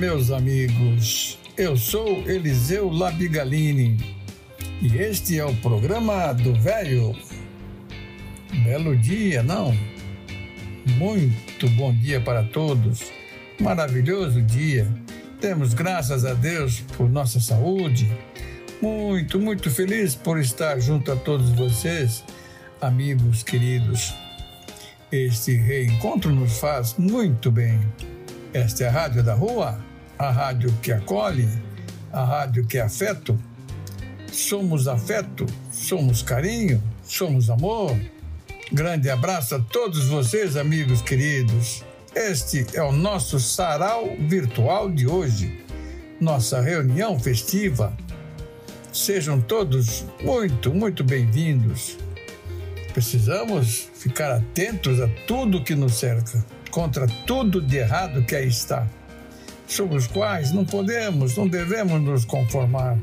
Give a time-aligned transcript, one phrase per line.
[0.00, 1.38] Meus amigos.
[1.58, 4.16] Eu sou Eliseu Labigalini
[4.80, 7.14] e este é o programa do Velho.
[8.64, 9.76] Belo dia, não?
[10.96, 13.12] Muito bom dia para todos.
[13.60, 14.88] Maravilhoso dia.
[15.38, 18.10] Temos graças a Deus por nossa saúde.
[18.80, 22.24] Muito, muito feliz por estar junto a todos vocês,
[22.80, 24.14] amigos queridos.
[25.12, 27.78] Este reencontro nos faz muito bem.
[28.54, 29.89] Esta é a Rádio da Rua,
[30.20, 31.48] a rádio que acolhe,
[32.12, 33.40] a rádio que é afeto.
[34.30, 37.98] Somos afeto, somos carinho, somos amor.
[38.70, 41.82] Grande abraço a todos vocês, amigos queridos.
[42.14, 45.64] Este é o nosso sarau virtual de hoje,
[46.20, 47.96] nossa reunião festiva.
[48.92, 51.96] Sejam todos muito, muito bem-vindos.
[52.92, 58.86] Precisamos ficar atentos a tudo que nos cerca contra tudo de errado que aí está,
[59.70, 62.98] sobre os quais não podemos, não devemos nos conformar.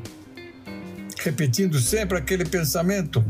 [1.20, 3.23] Repetindo sempre aquele pensamento,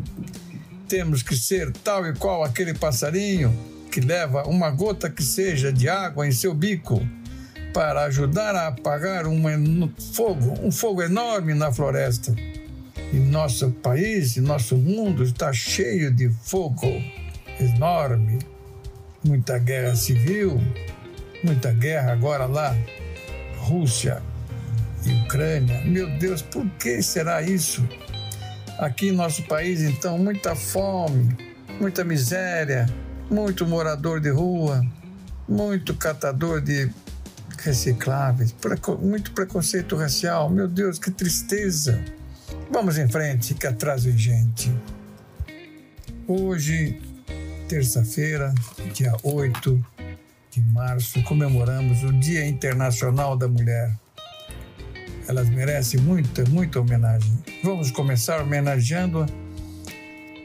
[0.87, 3.53] temos que ser tal e qual aquele passarinho
[3.91, 7.05] que leva uma gota que seja de água em seu bico
[7.73, 9.41] para ajudar a apagar um
[10.13, 12.33] fogo, um fogo enorme na floresta.
[13.13, 16.87] E nosso país, nosso mundo está cheio de fogo
[17.59, 18.39] enorme
[19.23, 20.61] muita guerra civil,
[21.43, 22.75] muita guerra agora lá,
[23.67, 24.21] Rússia
[25.05, 25.83] e Ucrânia.
[25.83, 27.87] Meu Deus, por que será isso?
[28.79, 31.35] Aqui em nosso país, então, muita fome,
[31.79, 32.85] muita miséria,
[33.29, 34.85] muito morador de rua,
[35.47, 36.89] muito catador de
[37.59, 38.55] recicláveis,
[39.01, 40.49] muito preconceito racial.
[40.49, 41.99] Meu Deus, que tristeza.
[42.71, 44.71] Vamos em frente, que atraso gente.
[46.25, 47.01] Hoje
[47.67, 48.53] terça-feira,
[48.93, 49.85] dia 8
[50.57, 53.95] de março, comemoramos o Dia Internacional da Mulher.
[55.27, 57.31] Elas merecem muita, muita homenagem.
[57.63, 59.27] Vamos começar homenageando-a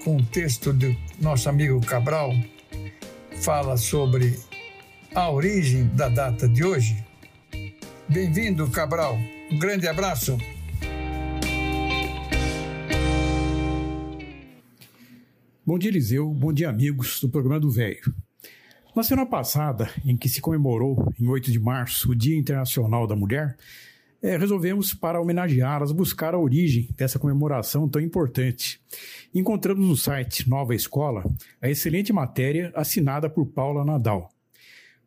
[0.05, 2.31] com um texto do nosso amigo Cabral,
[3.41, 4.39] fala sobre
[5.15, 7.03] a origem da data de hoje.
[8.07, 9.19] Bem-vindo, Cabral.
[9.51, 10.37] Um grande abraço.
[15.65, 16.29] Bom dia, Eliseu.
[16.35, 18.13] Bom dia, amigos do programa do Velho.
[18.95, 23.17] Na semana passada, em que se comemorou, em 8 de março, o Dia Internacional da
[23.17, 23.57] Mulher,
[24.23, 28.79] é, resolvemos, para homenageá-las, buscar a origem dessa comemoração tão importante.
[29.35, 31.25] Encontramos no site Nova Escola
[31.61, 34.31] a excelente matéria assinada por Paula Nadal.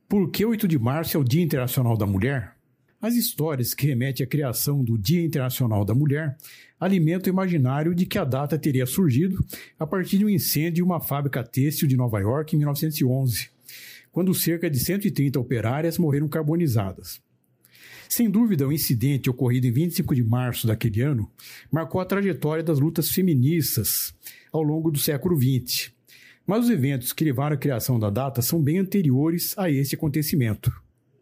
[0.09, 2.55] Por que 8 de março é o Dia Internacional da Mulher?
[2.99, 6.35] As histórias que remetem à criação do Dia Internacional da Mulher
[6.79, 9.45] alimentam o imaginário de que a data teria surgido
[9.77, 13.53] a partir de um incêndio em uma fábrica têxtil de Nova York em 1911,
[14.15, 17.21] quando cerca de 130 operárias morreram carbonizadas.
[18.07, 21.29] Sem dúvida, o incidente ocorrido em 25 de março daquele ano
[21.69, 24.15] marcou a trajetória das lutas feministas
[24.53, 25.91] ao longo do século XX.
[26.47, 30.71] Mas os eventos que levaram à criação da data são bem anteriores a esse acontecimento.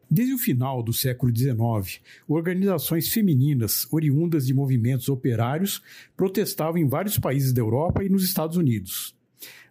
[0.07, 5.81] Desde o final do século XIX, organizações femininas oriundas de movimentos operários
[6.15, 9.15] protestavam em vários países da Europa e nos Estados Unidos.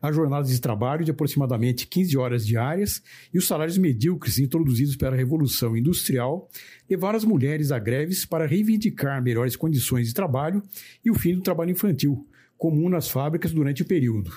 [0.02, 3.00] As jornadas de trabalho de aproximadamente 15 horas diárias
[3.32, 6.50] e os salários medíocres introduzidos pela Revolução Industrial
[6.90, 10.60] levaram as mulheres a greves para reivindicar melhores condições de trabalho
[11.04, 12.26] e o fim do trabalho infantil,
[12.58, 14.32] comum nas fábricas durante o período.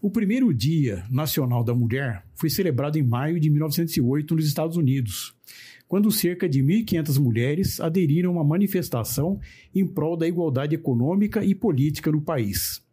[0.00, 5.34] O primeiro Dia Nacional da Mulher foi celebrado em maio de 1908 nos Estados Unidos,
[5.88, 9.40] quando cerca de 1.500 mulheres aderiram a uma manifestação
[9.74, 12.83] em prol da igualdade econômica e política no país.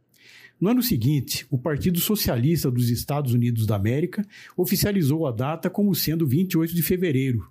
[0.62, 4.24] No ano seguinte, o Partido Socialista dos Estados Unidos da América
[4.56, 7.50] oficializou a data como sendo 28 de fevereiro,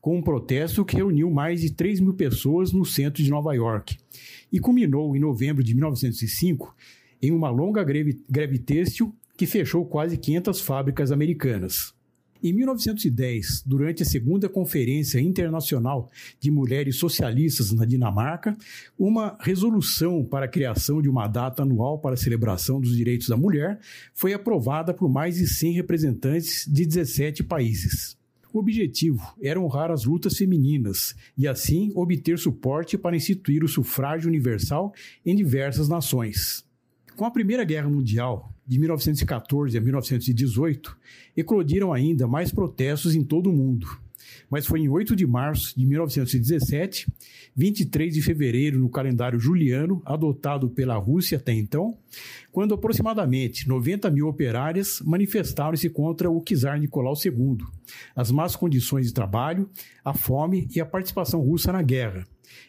[0.00, 3.96] com um protesto que reuniu mais de 3 mil pessoas no centro de Nova York
[4.52, 6.74] e culminou em novembro de 1905
[7.22, 11.94] em uma longa greve, greve têxtil que fechou quase 500 fábricas americanas.
[12.40, 16.08] Em 1910, durante a segunda Conferência Internacional
[16.38, 18.56] de Mulheres Socialistas na Dinamarca,
[18.96, 23.36] uma resolução para a criação de uma data anual para a celebração dos direitos da
[23.36, 23.80] mulher
[24.14, 28.16] foi aprovada por mais de 100 representantes de 17 países.
[28.52, 34.28] O objetivo era honrar as lutas femininas e, assim, obter suporte para instituir o sufrágio
[34.28, 34.94] universal
[35.26, 36.64] em diversas nações.
[37.16, 40.96] Com a Primeira Guerra Mundial, de 1914 a 1918,
[41.34, 43.88] eclodiram ainda mais protestos em todo o mundo.
[44.50, 47.06] Mas foi em 8 de março de 1917,
[47.56, 51.96] 23 de fevereiro no calendário juliano, adotado pela Rússia até então,
[52.52, 57.58] quando aproximadamente 90 mil operárias manifestaram-se contra o czar Nicolau II,
[58.14, 59.68] as más condições de trabalho,
[60.04, 62.26] a fome e a participação russa na guerra,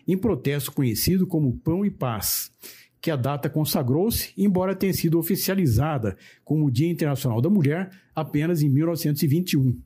[0.07, 2.51] em protesto conhecido como Pão e Paz,
[3.01, 8.69] que a data consagrou-se, embora tenha sido oficializada como Dia Internacional da Mulher apenas em
[8.69, 9.79] 1921.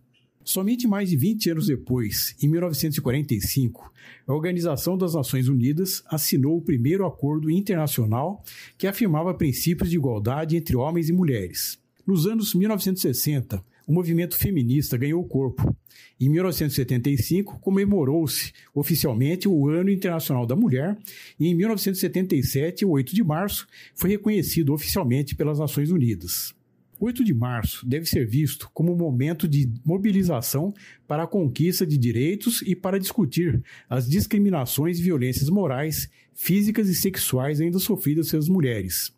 [0.44, 3.94] Somente mais de 20 anos depois, em 1945,
[4.28, 8.44] a Organização das Nações Unidas assinou o primeiro acordo internacional
[8.78, 11.80] que afirmava princípios de igualdade entre homens e mulheres.
[12.06, 15.76] Nos anos 1960, o movimento feminista ganhou corpo.
[16.20, 20.98] Em 1975, comemorou-se oficialmente o Ano Internacional da Mulher
[21.40, 26.54] e em 1977, o 8 de março, foi reconhecido oficialmente pelas Nações Unidas.
[27.00, 30.74] O 8 de março deve ser visto como um momento de mobilização
[31.08, 36.96] para a conquista de direitos e para discutir as discriminações e violências morais, físicas e
[36.96, 39.12] sexuais ainda sofridas pelas mulheres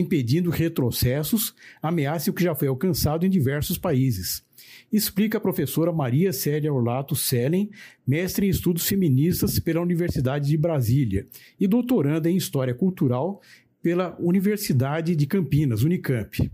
[0.00, 4.44] impedindo retrocessos, ameaça o que já foi alcançado em diversos países.
[4.92, 7.70] Explica a professora Maria Célia Orlato Selen,
[8.06, 11.26] mestre em estudos feministas pela Universidade de Brasília
[11.58, 13.40] e doutoranda em História Cultural
[13.82, 16.50] pela Universidade de Campinas, Unicamp.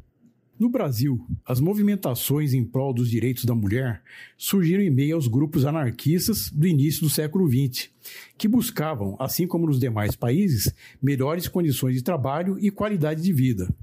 [0.62, 4.00] No Brasil, as movimentações em prol dos direitos da mulher
[4.38, 7.90] surgiram em meio aos grupos anarquistas do início do século XX,
[8.38, 10.72] que buscavam, assim como nos demais países,
[11.02, 13.74] melhores condições de trabalho e qualidade de vida.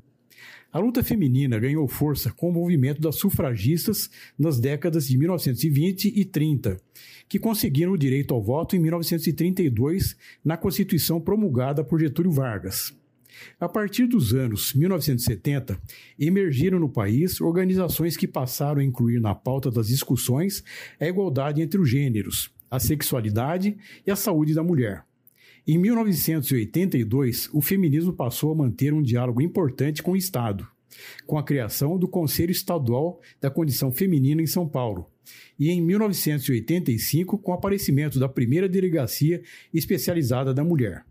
[0.71, 6.23] A luta feminina ganhou força com o movimento das sufragistas nas décadas de 1920 e
[6.23, 6.79] 30,
[7.27, 10.15] que conseguiram o direito ao voto em 1932
[10.45, 12.97] na Constituição promulgada por Getúlio Vargas.
[13.59, 15.79] A partir dos anos 1970,
[16.17, 20.63] emergiram no país organizações que passaram a incluir na pauta das discussões
[20.99, 25.03] a igualdade entre os gêneros, a sexualidade e a saúde da mulher.
[25.67, 30.67] Em 1982, o feminismo passou a manter um diálogo importante com o Estado,
[31.25, 35.09] com a criação do Conselho Estadual da Condição Feminina em São Paulo,
[35.59, 39.41] e em 1985, com o aparecimento da primeira delegacia
[39.73, 41.05] especializada da mulher.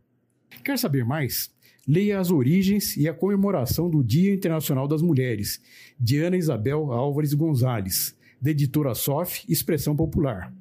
[0.64, 1.52] Quer saber mais?
[1.88, 5.58] Leia as origens e a comemoração do Dia Internacional das Mulheres,
[5.99, 10.52] de Ana Isabel Álvares Gonzalez, da editora SOF Expressão Popular.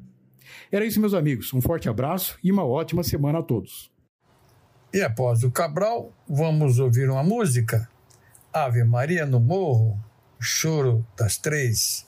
[0.72, 1.54] Era isso, meus amigos.
[1.54, 3.92] Um forte abraço e uma ótima semana a todos.
[4.94, 7.90] E após o Cabral, vamos ouvir uma música.
[8.54, 10.00] Ave Maria no Morro,
[10.40, 12.07] Choro das Três.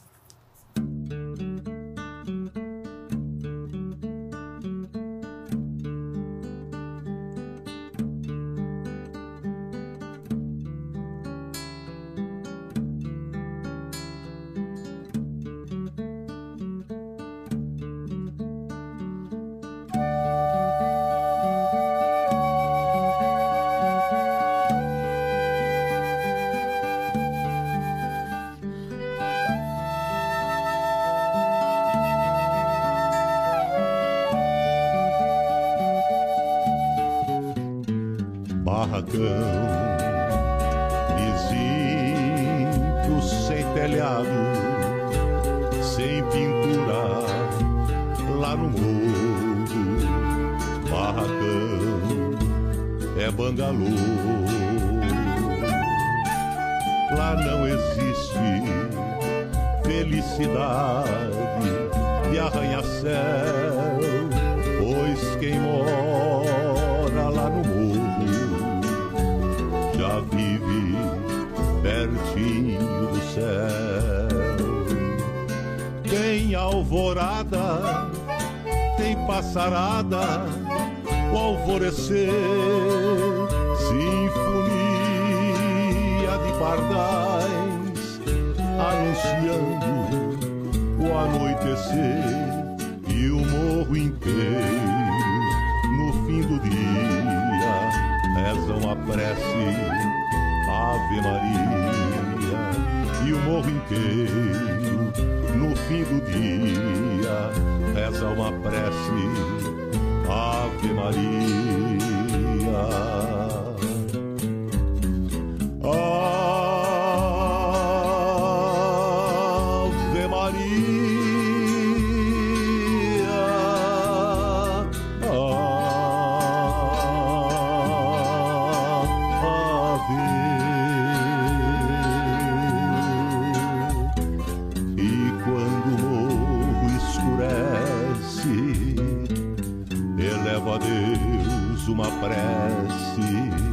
[141.89, 143.68] Uma prece.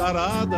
[0.00, 0.49] Tem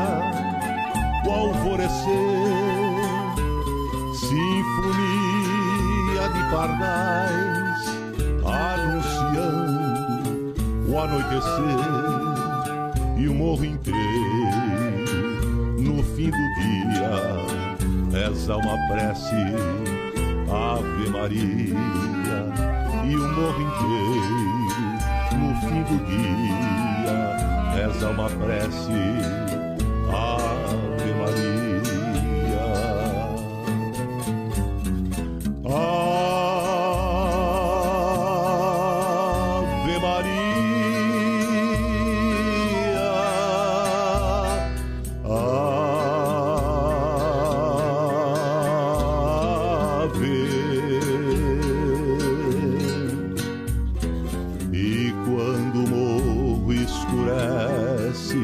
[57.13, 58.37] escurece,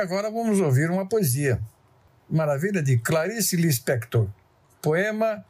[0.05, 1.59] agora vamos ouvir uma poesia.
[2.29, 4.29] Maravilha de Clarice Lispector.
[4.83, 5.43] Poema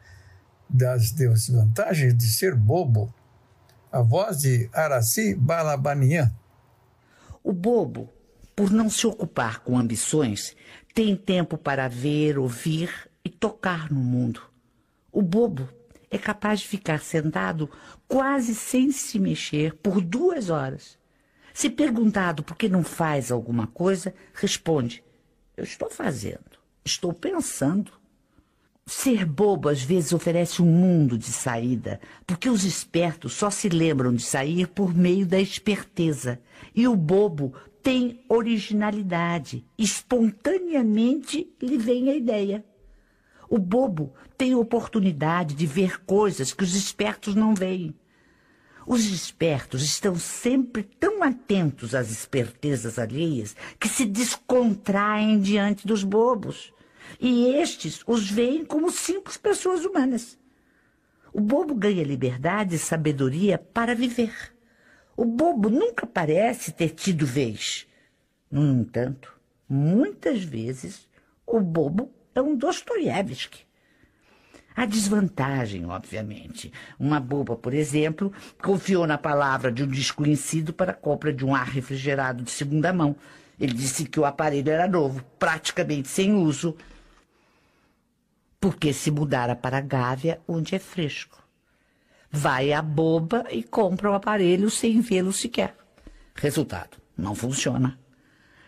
[0.71, 3.13] das desvantagens de ser bobo.
[3.91, 6.33] A voz de Araci Balabanian.
[7.43, 8.09] O bobo,
[8.55, 10.57] por não se ocupar com ambições,
[10.95, 14.41] tem tempo para ver, ouvir e tocar no mundo.
[15.11, 15.69] O bobo
[16.09, 17.69] é capaz de ficar sentado
[18.07, 20.97] quase sem se mexer por duas horas.
[21.55, 25.05] Se perguntado por que não faz alguma coisa, responde:
[25.57, 27.93] Eu estou fazendo, estou pensando.
[28.85, 34.13] Ser bobo às vezes oferece um mundo de saída, porque os espertos só se lembram
[34.13, 36.41] de sair por meio da esperteza.
[36.75, 42.65] E o bobo tem originalidade, espontaneamente lhe vem a ideia.
[43.49, 47.95] O bobo tem oportunidade de ver coisas que os espertos não veem.
[48.87, 56.73] Os espertos estão sempre tão atentos às espertezas alheias que se descontraem diante dos bobos.
[57.19, 60.39] E estes os veem como simples pessoas humanas.
[61.33, 64.55] O bobo ganha liberdade e sabedoria para viver.
[65.17, 67.87] O bobo nunca parece ter tido vez.
[68.51, 69.35] No entanto,
[69.69, 71.09] muitas vezes,
[71.47, 73.65] o bobo é um Dostoiévski.
[74.77, 76.73] Há desvantagem, obviamente.
[76.99, 81.55] Uma boba, por exemplo, confiou na palavra de um desconhecido para a compra de um
[81.55, 83.15] ar refrigerado de segunda mão.
[83.59, 86.77] Ele disse que o aparelho era novo, praticamente sem uso,
[88.61, 91.41] porque se mudara para Gávea, onde é fresco.
[92.29, 95.77] Vai a boba e compra o aparelho sem vê-lo sequer.
[96.35, 97.97] Resultado: não funciona.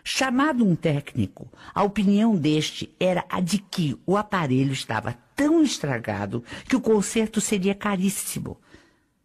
[0.09, 6.45] Chamado um técnico, a opinião deste era a de que o aparelho estava tão estragado
[6.65, 8.57] que o conserto seria caríssimo.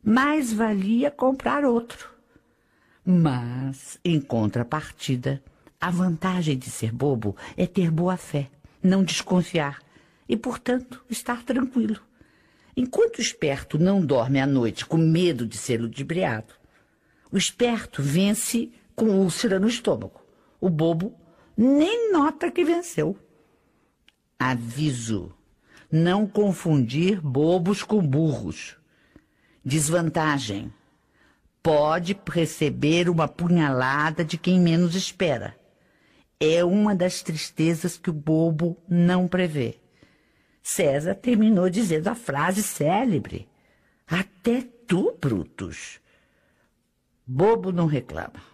[0.02, 2.10] Mais valia comprar outro.
[3.06, 5.40] Mas, em contrapartida,
[5.80, 8.50] a vantagem de ser bobo é ter boa fé,
[8.82, 9.78] não desconfiar
[10.28, 12.00] e, portanto, estar tranquilo.
[12.76, 16.54] Enquanto o esperto não dorme à noite com medo de ser ludibriado,
[17.30, 20.21] o esperto vence com úlcera no estômago.
[20.62, 21.12] O bobo
[21.56, 23.18] nem nota que venceu.
[24.38, 25.34] Aviso:
[25.90, 28.76] não confundir bobos com burros.
[29.64, 30.72] Desvantagem:
[31.60, 35.58] pode receber uma punhalada de quem menos espera.
[36.38, 39.80] É uma das tristezas que o bobo não prevê.
[40.62, 43.48] César terminou dizendo a frase célebre:
[44.06, 46.00] Até tu, Brutus.
[47.26, 48.51] Bobo não reclama.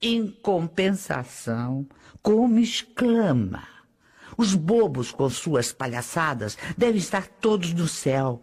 [0.00, 1.84] Em compensação,
[2.22, 3.66] como exclama.
[4.36, 8.40] Os bobos com suas palhaçadas devem estar todos no céu.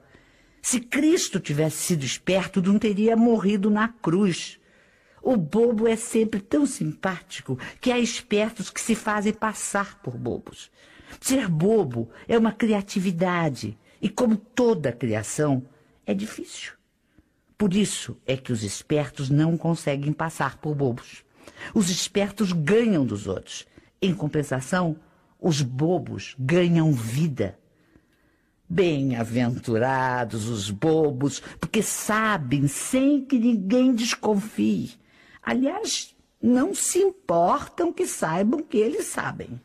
[0.61, 4.59] Se Cristo tivesse sido esperto, não teria morrido na cruz.
[5.21, 10.69] O bobo é sempre tão simpático que há espertos que se fazem passar por bobos.
[11.21, 15.65] Ser bobo é uma criatividade e, como toda criação,
[16.05, 16.73] é difícil.
[17.57, 21.24] Por isso é que os espertos não conseguem passar por bobos.
[21.73, 23.65] Os espertos ganham dos outros.
[24.01, 24.97] Em compensação,
[25.39, 27.57] os bobos ganham vida.
[28.67, 34.93] Bem-aventurados os bobos, porque sabem sem que ninguém desconfie.
[35.41, 39.61] Aliás, não se importam que saibam que eles sabem.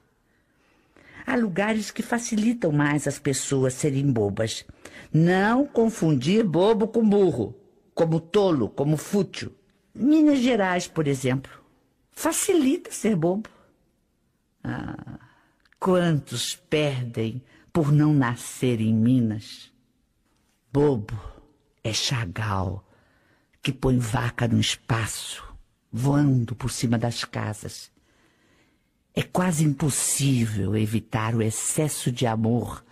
[1.26, 4.64] Há lugares que facilitam mais as pessoas serem bobas.
[5.12, 7.54] Não confundir bobo com burro,
[7.94, 9.52] como tolo, como fútil.
[9.94, 11.59] Minas Gerais, por exemplo,
[12.20, 13.48] facilita ser bobo.
[14.62, 15.18] Ah,
[15.78, 19.72] quantos perdem por não nascer em Minas?
[20.70, 21.18] Bobo
[21.82, 22.86] é Chagal,
[23.62, 25.42] que põe vaca no espaço,
[25.90, 27.90] voando por cima das casas.
[29.14, 32.84] É quase impossível evitar o excesso de amor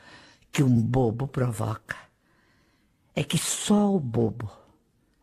[0.50, 1.96] que um bobo provoca.
[3.14, 4.50] É que só o bobo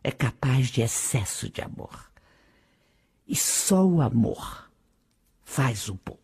[0.04, 2.05] é capaz de excesso de amor.
[3.26, 4.70] E só o amor
[5.44, 6.20] faz o bobo.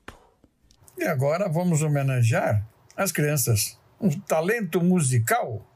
[0.97, 2.65] E agora vamos homenagear
[2.97, 3.79] as crianças.
[4.01, 5.67] Um talento musical,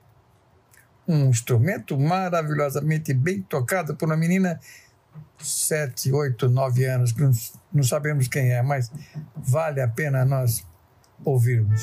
[1.07, 4.61] um instrumento maravilhosamente bem tocado por uma menina
[5.39, 7.23] sete, oito, nove anos, que
[7.73, 8.91] não sabemos quem é, mas
[9.37, 10.67] vale a pena nós
[11.25, 11.83] ouvirmos.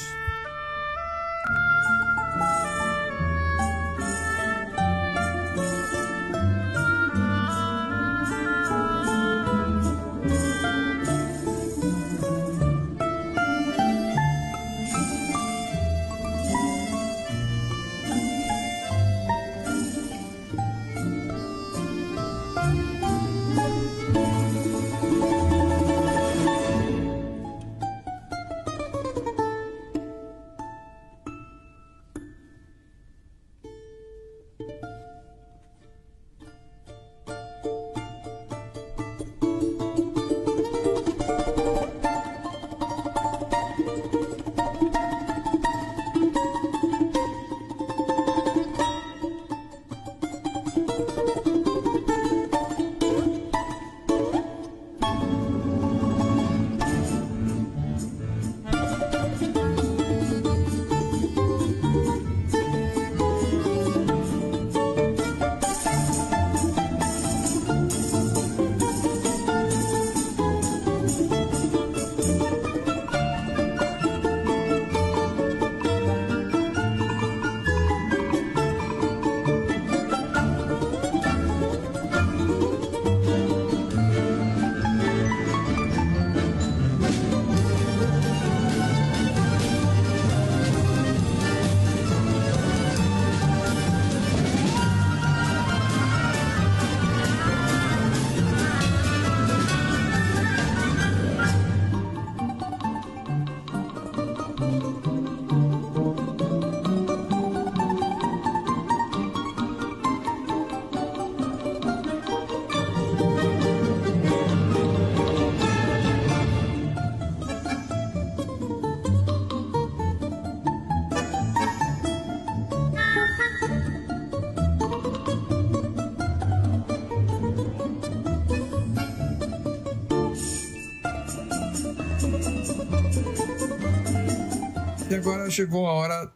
[135.24, 136.34] Agora chegou a hora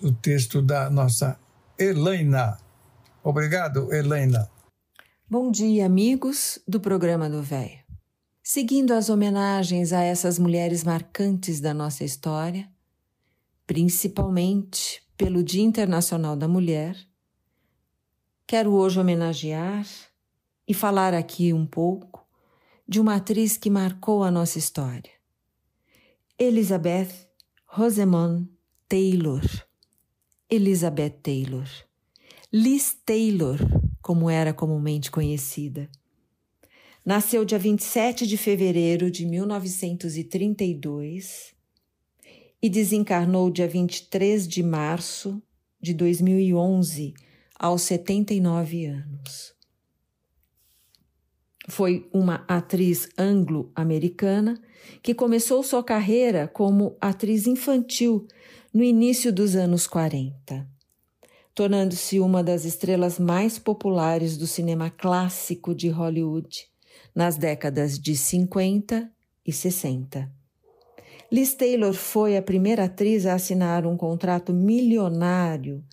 [0.00, 1.38] do texto da nossa
[1.78, 2.56] Helena.
[3.22, 4.50] Obrigado, Helena.
[5.28, 7.80] Bom dia, amigos do programa do Véio.
[8.42, 12.66] Seguindo as homenagens a essas mulheres marcantes da nossa história,
[13.66, 16.96] principalmente pelo Dia Internacional da Mulher,
[18.46, 19.86] quero hoje homenagear
[20.66, 22.26] e falar aqui um pouco
[22.88, 25.12] de uma atriz que marcou a nossa história.
[26.38, 27.29] Elizabeth
[27.72, 28.48] Rosamond
[28.88, 29.42] Taylor.
[30.50, 31.68] Elizabeth Taylor.
[32.52, 33.60] Liz Taylor,
[34.02, 35.88] como era comumente conhecida.
[37.06, 41.54] Nasceu dia 27 de fevereiro de 1932
[42.60, 45.40] e desencarnou dia 23 de março
[45.80, 47.14] de 2011,
[47.54, 49.54] aos 79 anos.
[51.70, 54.60] Foi uma atriz anglo-americana
[55.00, 58.26] que começou sua carreira como atriz infantil
[58.74, 60.66] no início dos anos 40,
[61.54, 66.66] tornando-se uma das estrelas mais populares do cinema clássico de Hollywood
[67.14, 69.08] nas décadas de 50
[69.46, 70.28] e 60.
[71.30, 75.84] Liz Taylor foi a primeira atriz a assinar um contrato milionário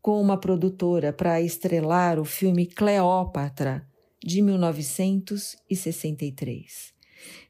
[0.00, 3.86] com uma produtora para estrelar o filme Cleópatra,
[4.26, 6.92] de 1963.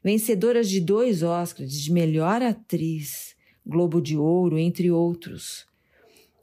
[0.03, 3.35] Vencedora de dois Oscars de melhor atriz,
[3.65, 5.65] Globo de Ouro, entre outros.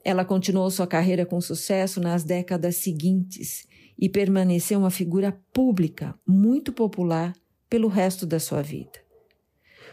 [0.04, 6.72] Ela continuou sua carreira com sucesso nas décadas seguintes e permaneceu uma figura pública muito
[6.72, 7.32] popular
[7.70, 9.04] pelo resto da sua vida.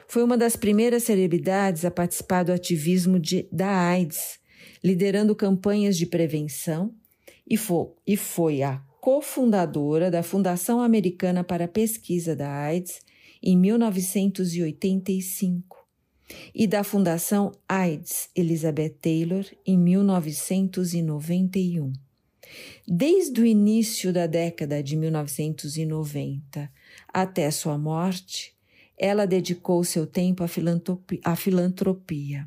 [0.08, 4.40] Foi uma das primeiras celebridades a participar do ativismo de, da AIDS,
[4.84, 6.96] liderando campanhas de prevenção,
[7.48, 13.02] e foi, e foi a cofundadora da Fundação Americana para a Pesquisa da AIDS
[13.42, 15.84] em 1985
[16.54, 21.92] e da Fundação AIDS Elizabeth Taylor em 1991.
[22.88, 26.72] Desde o início da década de 1990
[27.12, 28.54] até sua morte,
[28.96, 30.44] ela dedicou seu tempo
[31.24, 32.46] à filantropia.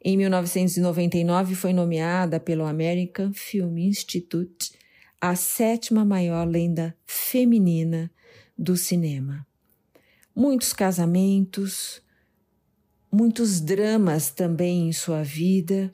[0.00, 4.83] Em 1999, foi nomeada pelo American Film Institute
[5.20, 8.10] a sétima maior lenda feminina
[8.56, 9.46] do cinema.
[10.34, 12.02] Muitos casamentos,
[13.10, 15.90] muitos dramas também em sua vida,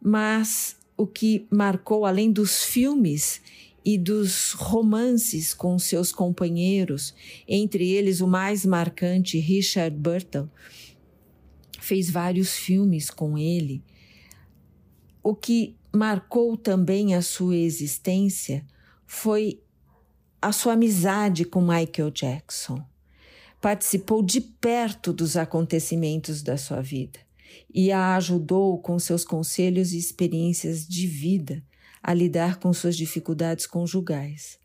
[0.00, 3.40] mas o que marcou, além dos filmes
[3.84, 7.14] e dos romances com seus companheiros,
[7.48, 10.48] entre eles o mais marcante Richard Burton,
[11.80, 13.82] fez vários filmes com ele.
[15.22, 18.64] O que marcou também a sua existência
[19.06, 19.60] foi
[20.40, 22.82] a sua amizade com Michael Jackson.
[23.60, 27.18] Participou de perto dos acontecimentos da sua vida
[27.72, 31.62] e a ajudou com seus conselhos e experiências de vida
[32.02, 34.58] a lidar com suas dificuldades conjugais.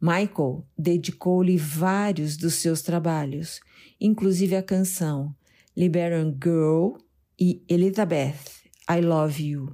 [0.00, 3.60] Michael dedicou-lhe vários dos seus trabalhos,
[4.00, 5.32] inclusive a canção
[5.76, 6.96] Liberian Girl
[7.38, 8.40] e Elizabeth,
[8.90, 9.72] I Love You.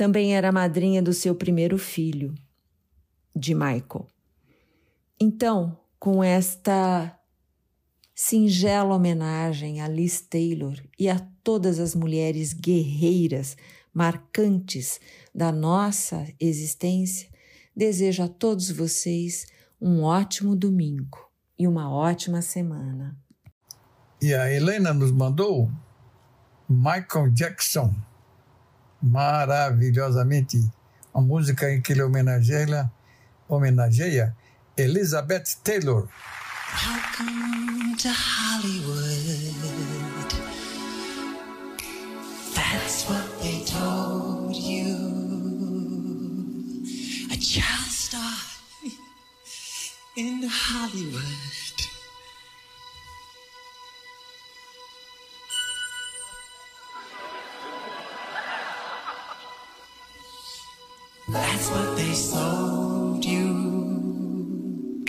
[0.00, 2.34] Também era madrinha do seu primeiro filho,
[3.36, 4.06] de Michael.
[5.20, 7.20] Então, com esta
[8.14, 13.58] singela homenagem a Liz Taylor e a todas as mulheres guerreiras
[13.92, 14.98] marcantes
[15.34, 17.28] da nossa existência,
[17.76, 23.14] desejo a todos vocês um ótimo domingo e uma ótima semana.
[24.22, 25.70] E a Helena nos mandou
[26.66, 27.94] Michael Jackson,
[29.02, 30.60] maravilhosamente,
[31.14, 32.90] a música em que ele homenageia,
[33.48, 34.36] homenageia
[34.76, 36.08] Elizabeth Taylor.
[36.72, 39.50] Welcome to Hollywood.
[42.54, 44.96] That's what they told you.
[47.30, 48.36] A child star
[50.16, 51.59] in Hollywood.
[61.32, 65.04] That's what they sold you.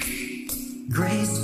[0.92, 1.41] Grace,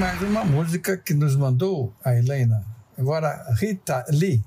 [0.00, 2.64] mais uma música que nos mandou a Helena.
[2.96, 4.42] Agora, Rita Lee.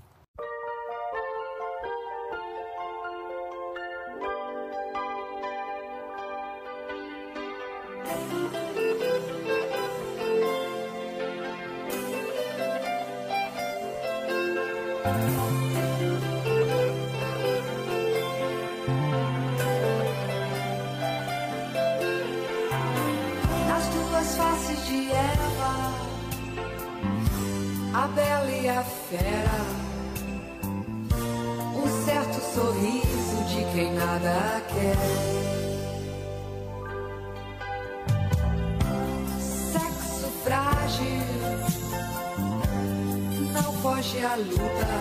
[24.24, 25.94] as faces de Eva,
[27.94, 29.60] a bela e a fera,
[31.76, 34.96] um certo sorriso de quem nada quer.
[39.74, 41.26] Sexo frágil,
[43.54, 44.94] não foge à luta,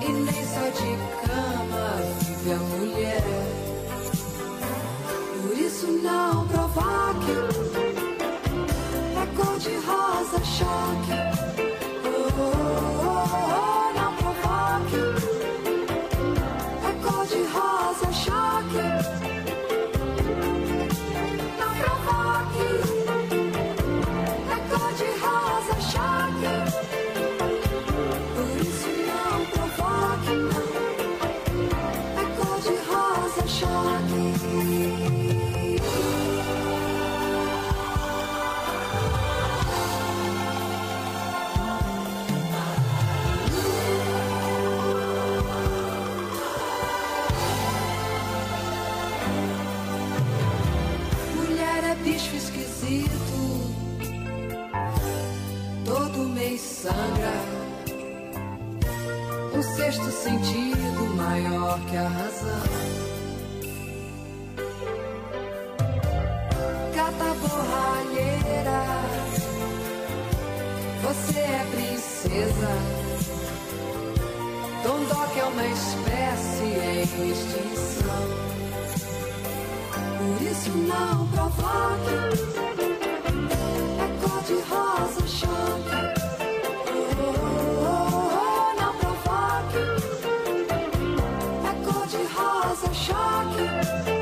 [0.00, 0.92] e nem só de
[1.26, 1.86] cama
[2.20, 3.24] vive a mulher.
[5.42, 6.39] Por isso não
[6.70, 7.16] Strovac
[9.16, 11.39] É cor de rosa, choque.
[60.22, 62.62] sentido maior que a razão.
[66.94, 68.82] Cata borralheira,
[71.02, 72.72] você é princesa.
[74.82, 76.64] Dondoc é uma espécie
[77.16, 78.24] em extinção.
[80.18, 82.16] Por isso não provoque.
[83.98, 86.09] É cor de rosa choque.
[93.10, 94.19] chocolate.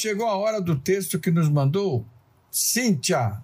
[0.00, 2.06] Chegou a hora do texto que nos mandou
[2.50, 3.42] Cíntia.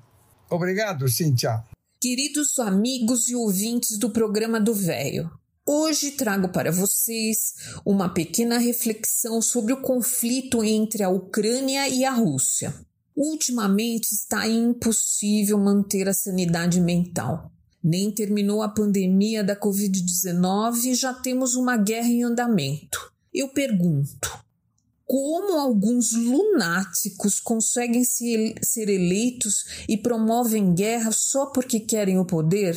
[0.48, 1.62] Obrigado, Cíntia.
[2.00, 5.30] Queridos amigos e ouvintes do programa do Véio,
[5.66, 7.52] hoje trago para vocês
[7.84, 12.72] uma pequena reflexão sobre o conflito entre a Ucrânia e a Rússia.
[13.14, 17.52] Ultimamente está impossível manter a sanidade mental.
[17.84, 23.12] Nem terminou a pandemia da Covid-19 e já temos uma guerra em andamento.
[23.32, 24.45] Eu pergunto:
[25.06, 32.76] como alguns lunáticos conseguem se- ser eleitos e promovem guerra só porque querem o poder?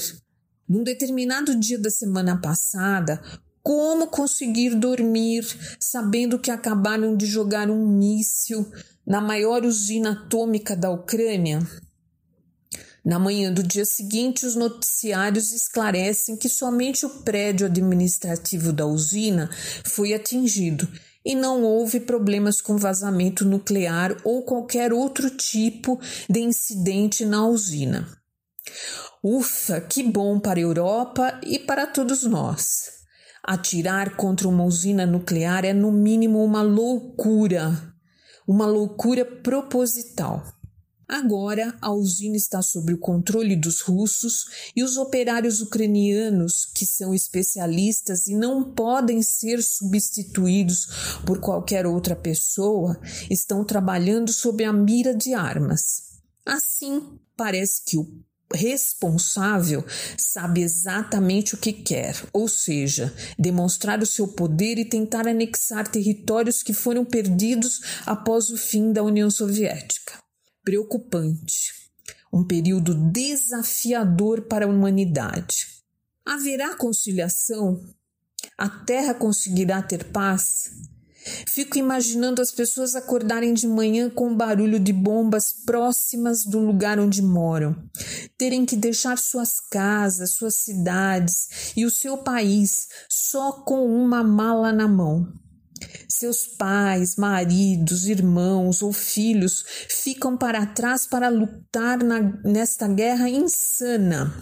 [0.68, 3.20] Num determinado dia da semana passada,
[3.64, 5.44] como conseguir dormir
[5.80, 8.72] sabendo que acabaram de jogar um míssil
[9.04, 11.60] na maior usina atômica da Ucrânia?
[13.04, 19.50] Na manhã do dia seguinte, os noticiários esclarecem que somente o prédio administrativo da usina
[19.84, 20.88] foi atingido
[21.26, 28.08] e não houve problemas com vazamento nuclear ou qualquer outro tipo de incidente na usina.
[29.24, 33.00] Ufa, que bom para a Europa e para todos nós.
[33.44, 37.72] Atirar contra uma usina nuclear é, no mínimo, uma loucura,
[38.48, 40.44] uma loucura proposital.
[41.10, 44.46] Agora, a usina está sob o controle dos russos
[44.76, 52.16] e os operários ucranianos, que são especialistas e não podem ser substituídos por qualquer outra
[52.16, 52.96] pessoa,
[53.28, 56.04] estão trabalhando sob a mira de armas.
[56.46, 57.02] Assim,
[57.36, 58.08] parece que o
[58.54, 59.84] responsável
[60.16, 66.62] sabe exatamente o que quer, ou seja, demonstrar o seu poder e tentar anexar territórios
[66.62, 70.29] que foram perdidos após o fim da União Soviética.
[70.64, 71.74] Preocupante.
[72.32, 75.68] Um período desafiador para a humanidade.
[76.26, 77.84] Haverá conciliação?
[78.58, 80.72] A Terra conseguirá ter paz?
[81.48, 87.00] Fico imaginando as pessoas acordarem de manhã com o barulho de bombas próximas do lugar
[87.00, 87.76] onde moram,
[88.38, 94.72] terem que deixar suas casas, suas cidades e o seu país só com uma mala
[94.72, 95.28] na mão.
[96.08, 104.34] Seus pais, maridos, irmãos ou filhos ficam para trás para lutar na, nesta guerra insana.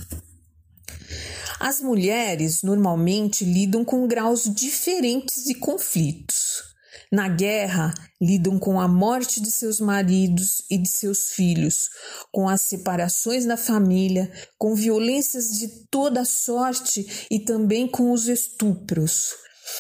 [1.59, 6.67] As mulheres normalmente lidam com graus diferentes de conflitos.
[7.11, 11.89] Na guerra, lidam com a morte de seus maridos e de seus filhos,
[12.31, 19.29] com as separações da família, com violências de toda sorte e também com os estupros.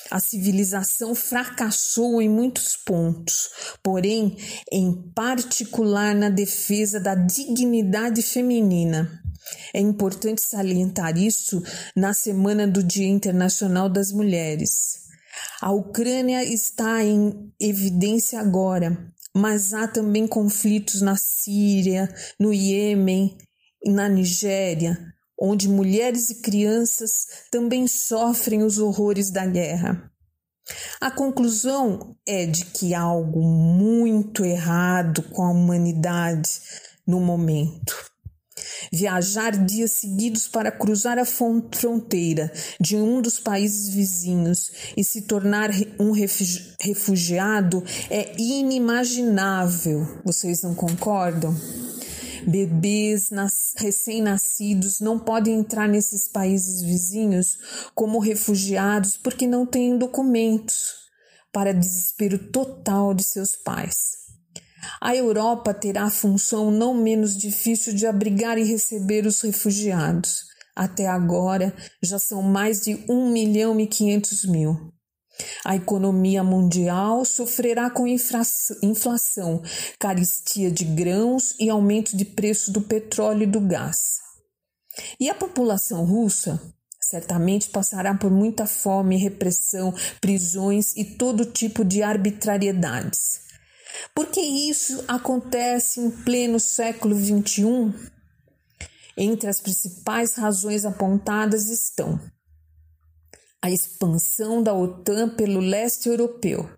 [0.09, 3.49] A civilização fracassou em muitos pontos,
[3.83, 4.37] porém,
[4.71, 9.21] em particular na defesa da dignidade feminina.
[9.73, 11.61] É importante salientar isso
[11.95, 15.07] na semana do Dia Internacional das Mulheres.
[15.61, 18.97] A Ucrânia está em evidência agora,
[19.33, 23.37] mas há também conflitos na Síria, no Iêmen
[23.85, 24.97] na Nigéria,
[25.39, 30.11] onde mulheres e crianças também sofrem os horrores da guerra.
[30.99, 36.49] A conclusão é de que há algo muito errado com a humanidade
[37.05, 37.95] no momento.
[38.91, 45.21] Viajar dias seguidos para cruzar a fron- fronteira de um dos países vizinhos e se
[45.21, 45.69] tornar
[45.99, 50.21] um refugi- refugiado é inimaginável.
[50.25, 51.55] Vocês não concordam?
[52.47, 57.57] Bebês nas- recém-nascidos não podem entrar nesses países vizinhos
[57.93, 60.95] como refugiados porque não têm documentos,
[61.51, 64.27] para desespero total de seus pais.
[65.01, 70.45] A Europa terá a função não menos difícil de abrigar e receber os refugiados.
[70.73, 74.93] Até agora, já são mais de 1 milhão e 500 mil.
[75.63, 79.61] A economia mundial sofrerá com inflação,
[79.99, 84.17] caristia de grãos e aumento de preço do petróleo e do gás.
[85.19, 86.59] E a população russa
[86.99, 93.41] certamente passará por muita fome, repressão, prisões e todo tipo de arbitrariedades.
[94.13, 97.93] Por que isso acontece em pleno século XXI?
[99.15, 102.19] Entre as principais razões apontadas estão
[103.61, 106.69] a expansão da OTAN pelo leste europeu,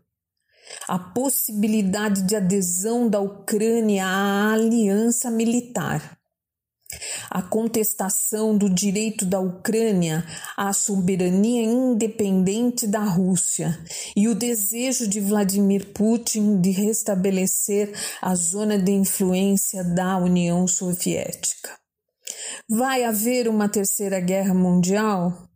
[0.88, 6.18] a possibilidade de adesão da Ucrânia à aliança militar,
[7.30, 10.26] a contestação do direito da Ucrânia
[10.58, 13.78] à soberania independente da Rússia
[14.16, 21.78] e o desejo de Vladimir Putin de restabelecer a zona de influência da União Soviética.
[22.68, 25.49] Vai haver uma terceira guerra mundial?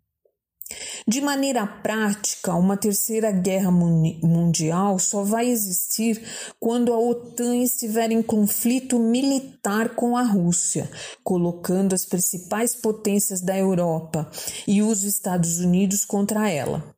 [1.07, 6.21] De maneira prática, uma terceira guerra mundial só vai existir
[6.59, 10.89] quando a OTAN estiver em conflito militar com a Rússia,
[11.23, 14.29] colocando as principais potências da Europa
[14.67, 16.95] e os Estados Unidos contra ela,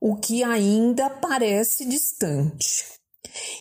[0.00, 2.96] o que ainda parece distante.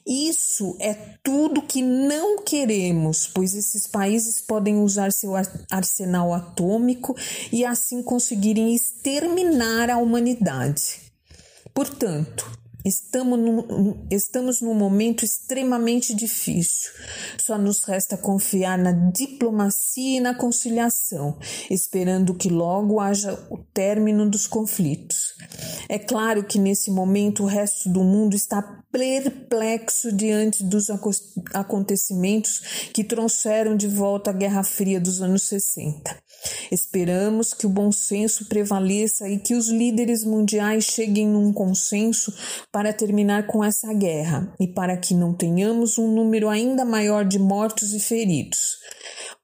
[0.06, 7.16] Isso é tudo que não queremos, pois esses países podem usar seu ar- arsenal atômico
[7.52, 11.00] e assim conseguirem exterminar a humanidade.
[11.74, 12.50] Portanto,
[12.86, 16.92] estamos num, estamos num momento extremamente difícil.
[17.38, 21.38] Só nos resta confiar na diplomacia e na conciliação,
[21.70, 25.34] esperando que logo haja o término dos conflitos.
[25.90, 28.62] É claro que nesse momento o resto do mundo está
[28.92, 31.12] perplexo diante dos aco-
[31.54, 36.16] acontecimentos que trouxeram de volta a Guerra Fria dos anos 60.
[36.72, 42.34] Esperamos que o bom senso prevaleça e que os líderes mundiais cheguem num consenso
[42.72, 47.40] para terminar com essa guerra e para que não tenhamos um número ainda maior de
[47.40, 48.78] mortos e feridos.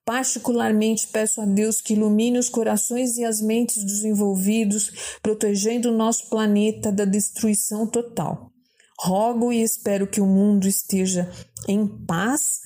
[0.03, 4.91] Particularmente peço a Deus que ilumine os corações e as mentes dos envolvidos,
[5.21, 8.51] protegendo o nosso planeta da destruição total.
[8.99, 11.31] Rogo e espero que o mundo esteja
[11.67, 12.59] em paz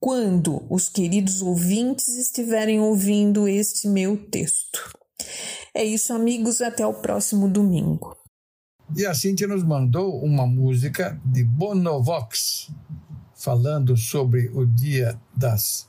[0.00, 4.98] quando os queridos ouvintes estiverem ouvindo este meu texto.
[5.74, 8.16] É isso, amigos, até o próximo domingo.
[8.96, 12.72] E a Cintia nos mandou uma música de Bonovox,
[13.36, 15.86] falando sobre o Dia das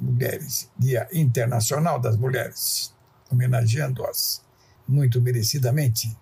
[0.00, 2.92] Mulheres, Dia Internacional das Mulheres,
[3.30, 4.42] homenageando-as
[4.88, 6.16] muito merecidamente.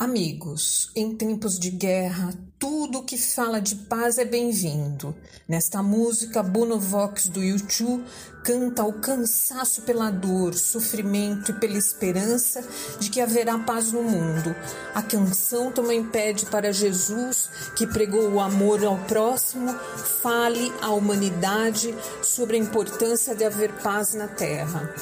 [0.00, 5.12] Amigos, em tempos de guerra, tudo que fala de paz é bem-vindo.
[5.48, 8.04] Nesta música, Bono Vox do YouTube
[8.44, 12.64] canta o cansaço pela dor, sofrimento e pela esperança
[13.00, 14.54] de que haverá paz no mundo.
[14.94, 19.74] A canção também pede para Jesus, que pregou o amor ao próximo,
[20.22, 21.92] fale à humanidade
[22.22, 24.94] sobre a importância de haver paz na terra.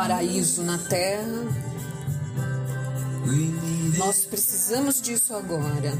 [0.00, 1.44] Paraíso na terra.
[3.98, 5.92] Nós precisamos disso agora.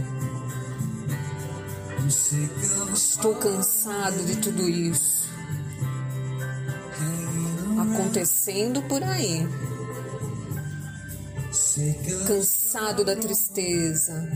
[2.94, 5.28] Estou cansado de tudo isso
[7.78, 9.46] acontecendo por aí.
[12.26, 14.30] Cansado da tristeza,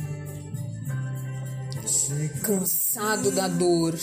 [2.43, 3.99] cansado da dor,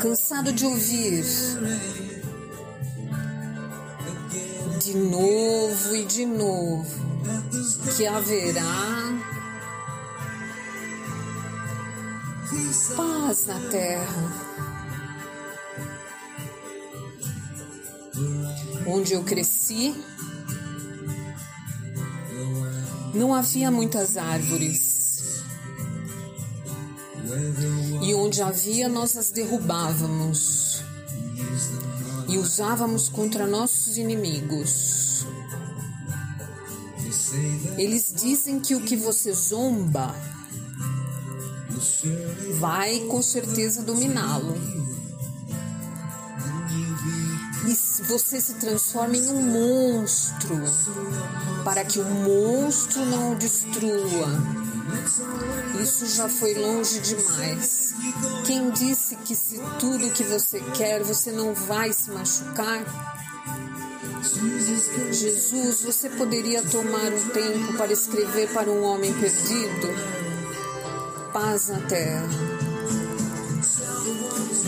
[0.00, 1.24] cansado de ouvir
[4.78, 6.86] de novo e de novo
[7.96, 9.18] que haverá
[12.96, 14.48] paz na terra.
[18.86, 19.94] Onde eu cresci,
[23.14, 25.42] não havia muitas árvores.
[28.02, 30.67] E onde havia, nós as derrubávamos
[32.28, 35.26] e usávamos contra nossos inimigos.
[37.76, 40.14] Eles dizem que o que você zomba
[42.58, 44.56] vai com certeza dominá-lo.
[47.66, 50.56] E você se transforma em um monstro
[51.64, 54.28] para que o monstro não o destrua.
[55.82, 57.77] Isso já foi longe demais.
[58.46, 62.84] Quem disse que se tudo que você quer você não vai se machucar?
[65.10, 69.88] Jesus, você poderia tomar um tempo para escrever para um homem perdido?
[71.32, 72.28] Paz na terra.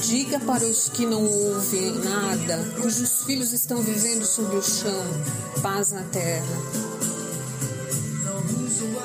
[0.07, 5.05] Diga para os que não ouvem nada, cujos filhos estão vivendo sobre o chão,
[5.62, 6.89] paz na terra.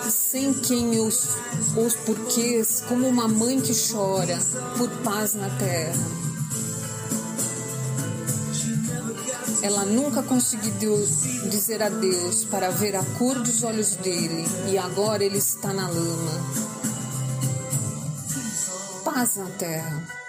[0.09, 1.29] Sem quem os,
[1.75, 4.39] os porquês, como uma mãe que chora
[4.77, 6.25] por paz na terra.
[9.61, 10.95] Ela nunca conseguiu
[11.49, 16.31] dizer adeus para ver a cor dos olhos dele e agora ele está na lama.
[19.03, 20.24] Paz na terra.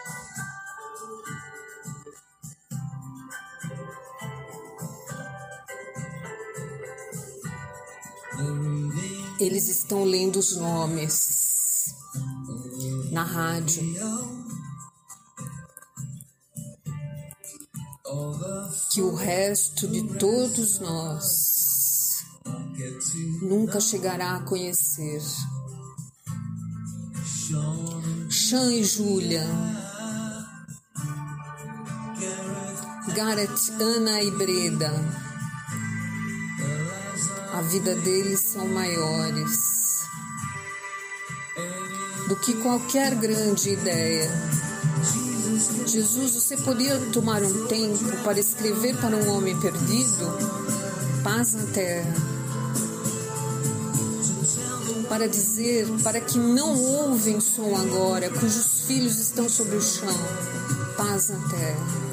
[9.39, 11.95] Eles estão lendo os nomes
[13.11, 13.83] na rádio.
[18.93, 22.25] Que o resto de todos nós
[23.43, 25.23] nunca chegará a conhecer.
[28.31, 29.47] Sean e Julia.
[33.15, 35.26] Gareth, Ana e Breda.
[37.53, 39.77] A vida deles são maiores
[42.29, 44.31] do que qualquer grande ideia.
[45.87, 50.37] Jesus, você podia tomar um tempo para escrever para um homem perdido?
[51.23, 52.15] Paz na terra.
[55.09, 60.15] Para dizer para que não ouvem som agora, cujos filhos estão sobre o chão.
[60.97, 62.06] Paz na terra.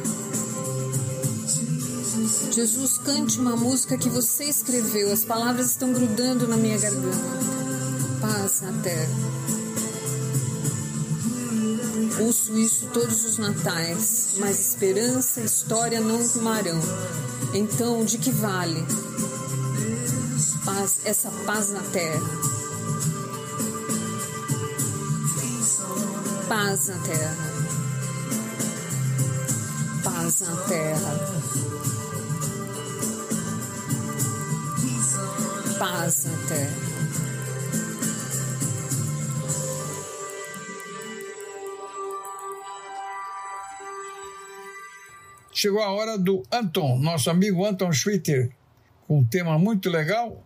[2.53, 7.17] Jesus, cante uma música que você escreveu, as palavras estão grudando na minha garganta.
[8.21, 9.09] Paz na terra.
[12.21, 16.79] Ouço isso todos os natais, mas esperança e história não rimarão.
[17.55, 18.85] Então, de que vale
[20.63, 22.21] paz, essa paz na terra?
[26.47, 27.51] Paz na terra.
[30.03, 31.92] Paz na terra.
[35.83, 36.71] Paz na terra.
[45.51, 48.49] Chegou a hora do Anton, nosso amigo Anton Schwitter,
[49.05, 50.41] com um tema muito legal.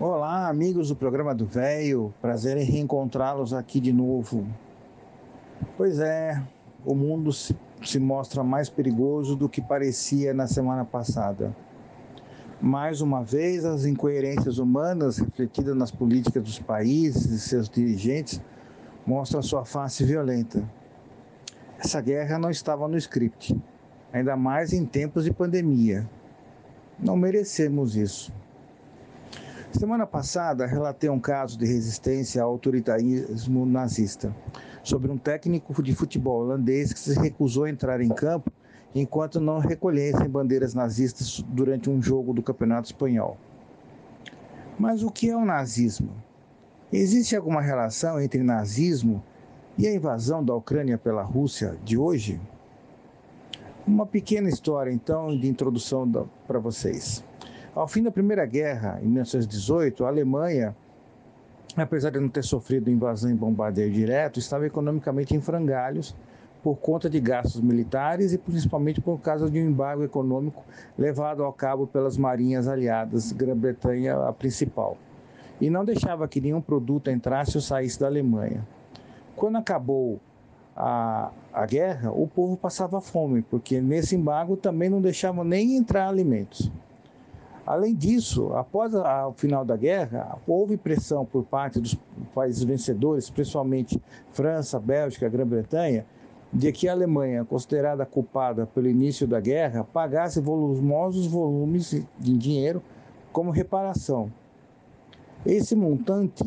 [0.00, 2.14] Olá, amigos do programa do Velho.
[2.22, 4.48] Prazer em reencontrá-los aqui de novo.
[5.76, 6.42] Pois é,
[6.82, 7.54] o mundo se,
[7.84, 11.54] se mostra mais perigoso do que parecia na semana passada.
[12.60, 18.40] Mais uma vez, as incoerências humanas refletidas nas políticas dos países e seus dirigentes
[19.06, 20.64] mostram sua face violenta.
[21.78, 23.54] Essa guerra não estava no script,
[24.10, 26.08] ainda mais em tempos de pandemia.
[26.98, 28.32] Não merecemos isso.
[29.70, 34.34] Semana passada, relatei um caso de resistência ao autoritarismo nazista
[34.82, 38.50] sobre um técnico de futebol holandês que se recusou a entrar em campo
[39.00, 43.36] enquanto não recolhessem bandeiras nazistas durante um jogo do Campeonato Espanhol.
[44.78, 46.10] Mas o que é o nazismo?
[46.92, 49.22] Existe alguma relação entre nazismo
[49.76, 52.40] e a invasão da Ucrânia pela Rússia de hoje?
[53.86, 56.10] Uma pequena história, então, de introdução
[56.46, 57.22] para vocês.
[57.74, 60.74] Ao fim da Primeira Guerra, em 1918, a Alemanha,
[61.76, 66.16] apesar de não ter sofrido invasão e bombardeio direto, estava economicamente em frangalhos
[66.66, 70.64] por conta de gastos militares e principalmente por causa de um embargo econômico
[70.98, 74.96] levado ao cabo pelas marinhas aliadas, Grã-Bretanha a principal,
[75.60, 78.66] e não deixava que nenhum produto entrasse ou saísse da Alemanha.
[79.36, 80.18] Quando acabou
[80.76, 86.08] a, a guerra, o povo passava fome, porque nesse embargo também não deixavam nem entrar
[86.08, 86.68] alimentos.
[87.64, 91.96] Além disso, após o final da guerra, houve pressão por parte dos
[92.34, 94.02] países vencedores, principalmente
[94.32, 96.04] França, Bélgica, Grã-Bretanha,
[96.52, 102.82] de que a Alemanha, considerada culpada pelo início da guerra, pagasse volumosos volumes de dinheiro
[103.32, 104.32] como reparação.
[105.44, 106.42] Esse montante,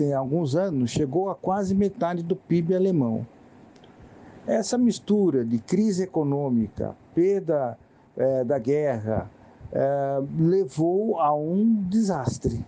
[0.00, 3.26] em alguns anos, chegou a quase metade do PIB alemão.
[4.46, 7.76] Essa mistura de crise econômica, perda
[8.16, 9.28] eh, da guerra,
[9.72, 12.64] eh, levou a um desastre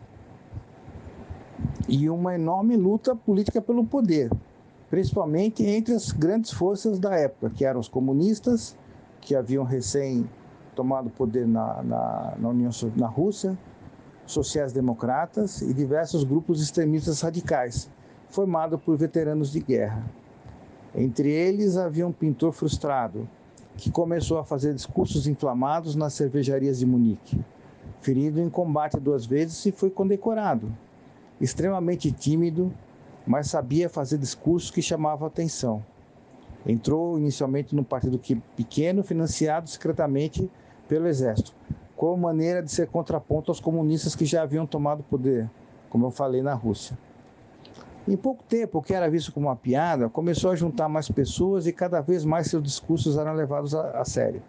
[1.88, 4.30] e uma enorme luta política pelo poder
[4.90, 8.76] principalmente entre as grandes forças da época, que eram os comunistas,
[9.20, 10.28] que haviam recém
[10.74, 13.58] tomado poder na, na, na União na Rússia,
[14.24, 17.90] sociais-democratas e diversos grupos extremistas radicais,
[18.28, 20.04] formados por veteranos de guerra.
[20.94, 23.28] Entre eles havia um pintor frustrado,
[23.76, 27.40] que começou a fazer discursos inflamados nas cervejarias de Munique.
[28.00, 30.70] Ferido em combate duas vezes e foi condecorado.
[31.40, 32.72] Extremamente tímido,
[33.28, 35.84] mas sabia fazer discursos que chamavam atenção.
[36.66, 38.18] Entrou inicialmente num partido
[38.56, 40.50] pequeno, financiado secretamente
[40.88, 41.54] pelo exército,
[41.94, 45.48] como maneira de ser contraponto aos comunistas que já haviam tomado poder,
[45.90, 46.96] como eu falei na Rússia.
[48.08, 51.66] Em pouco tempo, o que era visto como uma piada começou a juntar mais pessoas
[51.66, 54.42] e cada vez mais seus discursos eram levados a, a sério,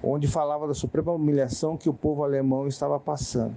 [0.00, 3.56] onde falava da suprema humilhação que o povo alemão estava passando.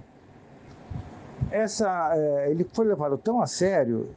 [1.52, 4.08] Essa, é, ele foi levado tão a sério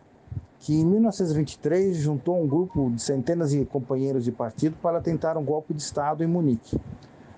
[0.63, 5.43] que em 1923 juntou um grupo de centenas de companheiros de partido para tentar um
[5.43, 6.79] golpe de Estado em Munique.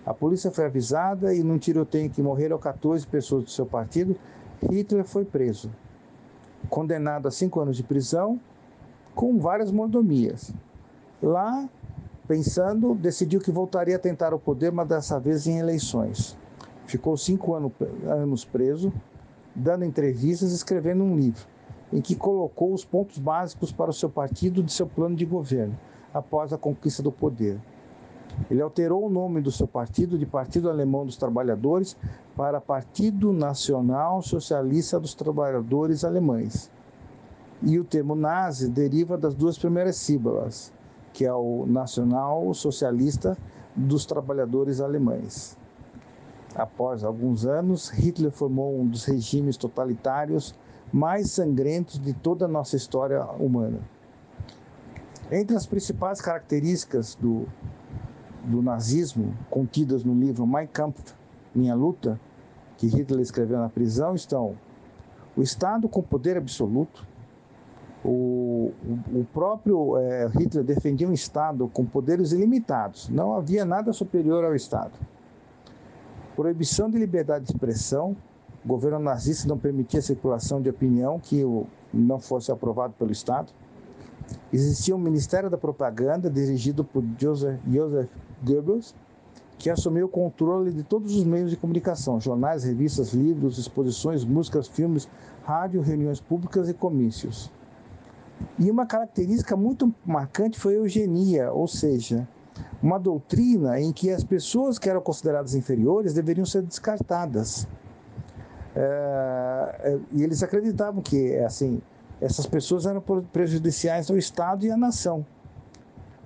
[0.06, 4.16] A polícia foi avisada e num tiroteio que morreram 14 pessoas do seu partido,
[4.62, 5.72] Hitler foi preso.
[6.70, 8.40] Condenado a cinco anos de prisão,
[9.16, 10.54] com várias mordomias.
[11.20, 11.68] Lá,
[12.28, 16.38] pensando, decidiu que voltaria a tentar o poder, mas dessa vez em eleições.
[16.86, 18.94] Ficou cinco anos preso,
[19.56, 21.55] dando entrevistas e escrevendo um livro,
[21.96, 25.80] em que colocou os pontos básicos para o seu partido de seu plano de governo,
[26.14, 27.58] após a conquista do poder.
[28.52, 31.96] Ele alterou o nome do seu partido de Partido Alemão dos Trabalhadores
[32.36, 36.70] para Partido Nacional Socialista dos Trabalhadores Alemães.
[37.64, 40.74] E o termo nazi deriva das duas primeiras sílabas,
[41.14, 43.38] que é o Nacional Socialista
[43.74, 45.58] dos Trabalhadores Alemães.
[46.54, 50.54] Após alguns anos, Hitler formou um dos regimes totalitários
[50.92, 53.80] mais sangrentos de toda a nossa história humana.
[55.32, 57.48] Entre as principais características do,
[58.44, 61.14] do nazismo contidas no livro Mein Kampf,
[61.54, 62.20] Minha Luta,
[62.78, 64.56] que Hitler escreveu na prisão, estão
[65.36, 67.06] o Estado com poder absoluto,
[68.04, 68.72] o,
[69.14, 74.54] o, próprio eh, Hitler defendia um Estado com poderes ilimitados, não havia nada superior ao
[74.54, 74.94] Estado.
[76.36, 78.16] Proibição de liberdade de expressão,
[78.66, 81.44] o governo nazista não permitia a circulação de opinião que
[81.94, 83.54] não fosse aprovado pelo Estado.
[84.52, 88.10] Existia um Ministério da Propaganda dirigido por Joseph, Joseph
[88.44, 88.96] Goebbels,
[89.60, 94.68] que assumiu o controle de todos os meios de comunicação, jornais, revistas, livros, exposições, músicas,
[94.68, 95.08] filmes,
[95.44, 97.52] rádio, reuniões públicas e comícios.
[98.58, 102.28] E uma característica muito marcante foi a eugenia, ou seja,
[102.82, 107.68] uma doutrina em que as pessoas que eram consideradas inferiores deveriam ser descartadas.
[108.76, 111.82] É, é, e eles acreditavam que assim
[112.20, 113.02] essas pessoas eram
[113.32, 115.26] prejudiciais ao Estado e à nação.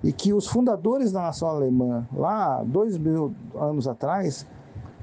[0.02, 4.46] E que os fundadores da nação alemã, lá dois mil anos atrás,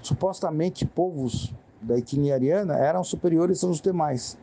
[0.01, 4.37] supostamente povos da etnia ariana, eram superiores aos demais.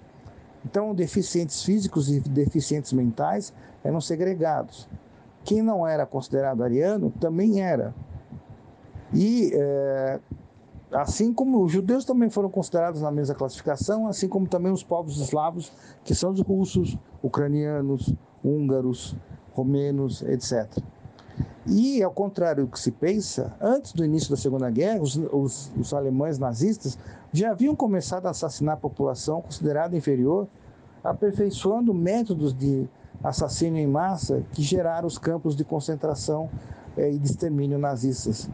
[0.65, 3.53] Então, deficientes físicos e deficientes mentais
[3.83, 4.89] eram segregados.
[5.45, 7.93] Quem não era considerado ariano também era.
[9.13, 10.21] E eh,
[10.95, 15.19] assim como os judeus também foram considerados na mesma classificação, assim como também os povos
[15.19, 15.73] eslavos,
[16.05, 18.15] que são os russos, ucranianos,
[18.45, 19.17] húngaros,
[19.53, 20.79] romenos, etc.
[21.67, 25.73] E, ao contrário do que se pensa, antes do início da Segunda Guerra, os, os,
[25.77, 26.97] os alemães nazistas
[27.33, 30.47] já haviam começado a assassinar a população considerada inferior,
[31.03, 32.89] aperfeiçoando métodos de
[33.23, 36.49] assassínio em massa que geraram os campos de concentração
[36.97, 38.49] eh, e de extermínio nazistas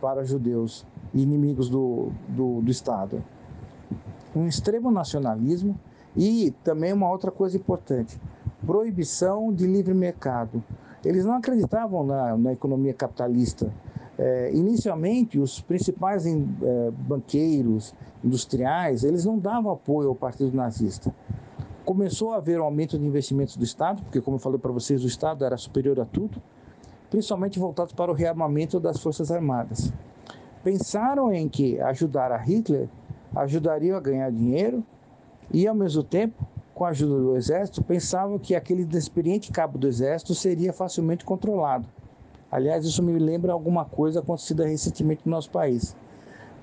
[0.00, 0.84] para judeus
[1.14, 3.22] inimigos do, do, do Estado.
[4.34, 5.78] Um extremo nacionalismo
[6.16, 8.20] e também uma outra coisa importante:
[8.66, 10.62] proibição de livre mercado.
[11.04, 13.72] Eles não acreditavam na, na economia capitalista.
[14.16, 21.14] É, inicialmente, os principais em, é, banqueiros, industriais, eles não davam apoio ao partido nazista.
[21.84, 25.04] Começou a haver um aumento de investimentos do Estado, porque, como eu falei para vocês,
[25.04, 26.40] o Estado era superior a tudo,
[27.10, 29.92] principalmente voltados para o rearmamento das Forças Armadas.
[30.64, 32.88] Pensaram em que ajudar a Hitler
[33.36, 34.82] ajudaria a ganhar dinheiro
[35.52, 36.42] e, ao mesmo tempo,
[36.74, 41.86] com a ajuda do exército, pensavam que aquele inexperiente cabo do exército seria facilmente controlado.
[42.50, 45.94] Aliás, isso me lembra alguma coisa acontecida recentemente no nosso país.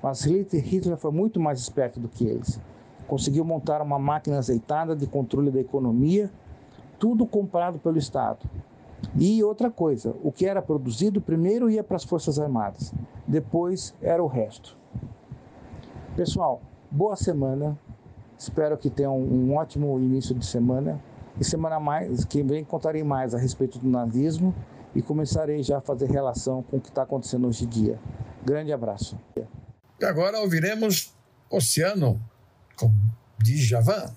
[0.02, 2.60] Mas Hitler foi muito mais esperto do que eles.
[3.06, 6.28] Conseguiu montar uma máquina azeitada de controle da economia,
[6.98, 8.40] tudo comprado pelo Estado.
[9.18, 12.92] E outra coisa, o que era produzido primeiro ia para as Forças Armadas,
[13.26, 14.76] depois era o resto.
[16.16, 17.78] Pessoal, boa semana.
[18.38, 21.00] Espero que tenham um ótimo início de semana.
[21.40, 24.54] E semana mais, que vem contarei mais a respeito do nazismo
[24.94, 27.98] e começarei já a fazer relação com o que está acontecendo hoje em dia.
[28.44, 29.18] Grande abraço.
[30.00, 31.14] E agora ouviremos
[31.50, 32.20] Oceano
[32.76, 32.92] com
[33.38, 34.12] Djavan.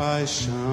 [0.00, 0.69] Paixão.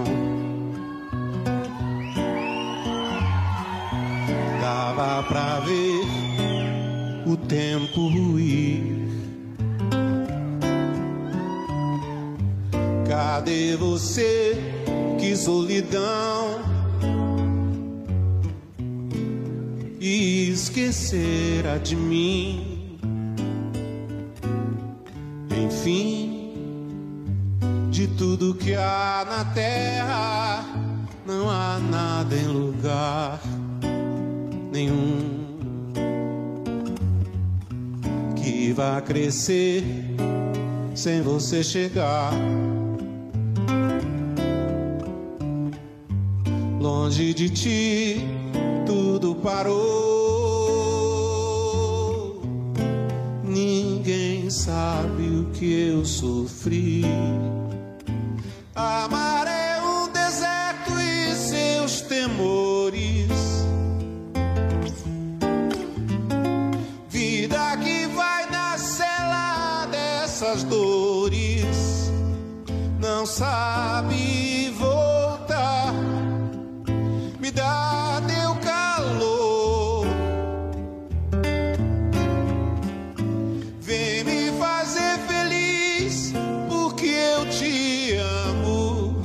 [41.48, 42.34] Você chegar.
[46.78, 48.18] Longe de ti,
[48.86, 49.78] tudo parou.
[53.46, 57.06] Ninguém sabe o que eu sofri.
[58.76, 63.32] Amar é um deserto e seus temores.
[67.08, 70.87] Vida que vai na cela dessas dores.
[73.38, 75.94] Sabe voltar.
[77.40, 80.08] Me dá teu calor.
[83.80, 86.34] Vem me fazer feliz,
[86.68, 89.24] porque eu te amo.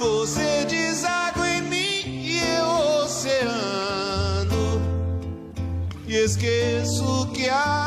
[0.00, 4.82] Você deságua em mim e eu oceano.
[6.08, 7.85] E esqueço que amar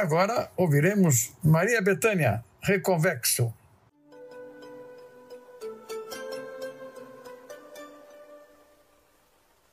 [0.00, 3.52] agora ouviremos Maria Bethânia, Reconvexo.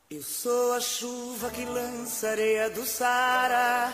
[0.09, 3.93] Eu sou a chuva que lança areia do Sara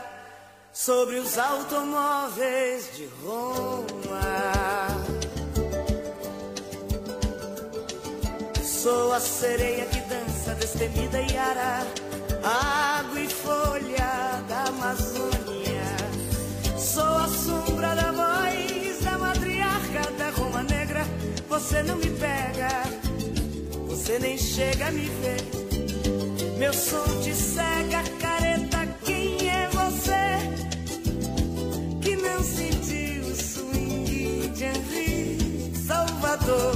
[0.71, 4.87] sobre os automóveis de Roma.
[8.63, 11.85] Sou a sereia que dança destemida e ara,
[12.43, 15.32] água e folha da Amazônia.
[21.63, 22.83] Você não me pega,
[23.87, 26.57] você nem chega a me ver.
[26.57, 28.85] Meu som te cega, careta.
[29.05, 30.39] Quem é você
[32.01, 36.75] que não sentiu o swing de Henri Salvador?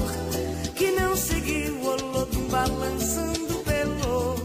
[0.74, 4.36] Que não seguiu o Olodum balançando pelo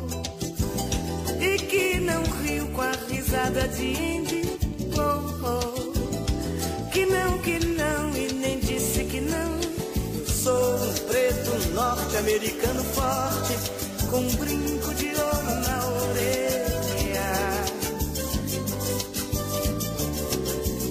[1.40, 4.41] e que não riu com a risada de Indy
[12.12, 13.54] norte-americano forte
[14.10, 17.32] com um brinco de ouro na orelha.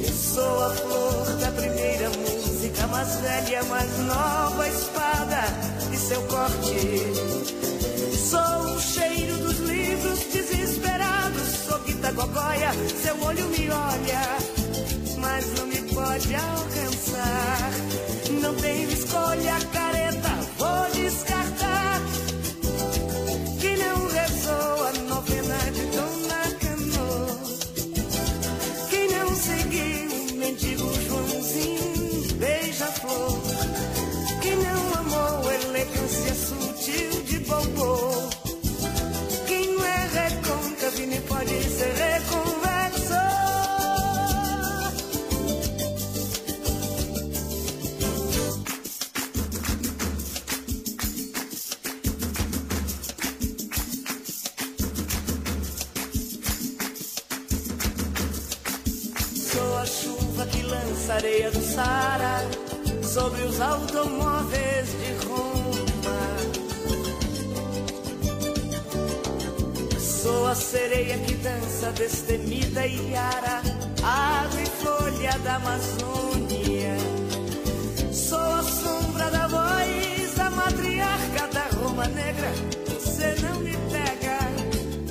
[0.04, 5.44] Eu sou a flor da primeira música, mais velha, mais nova espada
[5.94, 7.04] e seu corte.
[8.18, 11.80] Sou o cheiro dos livros desesperados, sou
[12.16, 14.38] Gogóia, seu olho me olha,
[15.20, 17.91] mas não me pode alcançar.
[37.52, 38.30] Bobô.
[39.46, 43.20] Quem não é recôncavo e nem pode ser reconverso.
[59.52, 62.50] Sou a chuva que lança areia do Sara
[63.04, 64.81] sobre os automóveis
[70.72, 73.62] sereia que dança destemida e ara,
[74.02, 76.96] água e folha da Amazônia.
[78.14, 82.54] Sou a sombra da voz da matriarca da Roma Negra.
[82.88, 84.40] Você não me pega,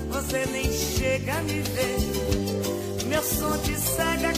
[0.09, 3.05] você nem chega a me ver.
[3.07, 4.33] Meu som te cega,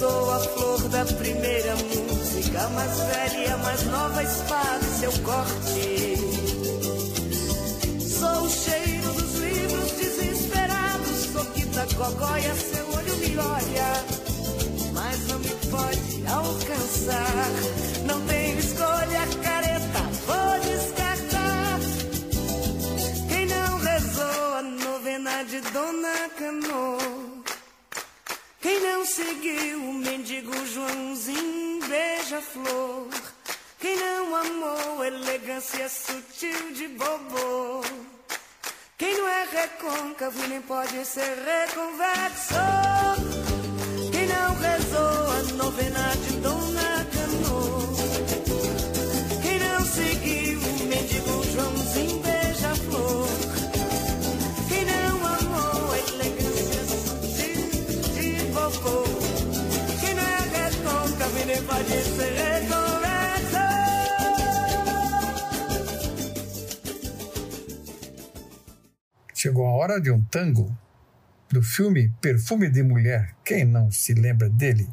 [0.00, 6.16] sou a flor da primeira música, mais velha, mais nova espada e seu corte.
[8.18, 14.04] Sou o cheiro dos livros desesperados, sou Kita Gogóia, seu olho me olha,
[14.94, 17.89] mas não me pode alcançar.
[40.48, 42.89] Nem pode ser reconvexo?
[69.80, 70.76] Hora de um tango
[71.48, 73.34] do filme Perfume de Mulher.
[73.42, 74.86] Quem não se lembra dele?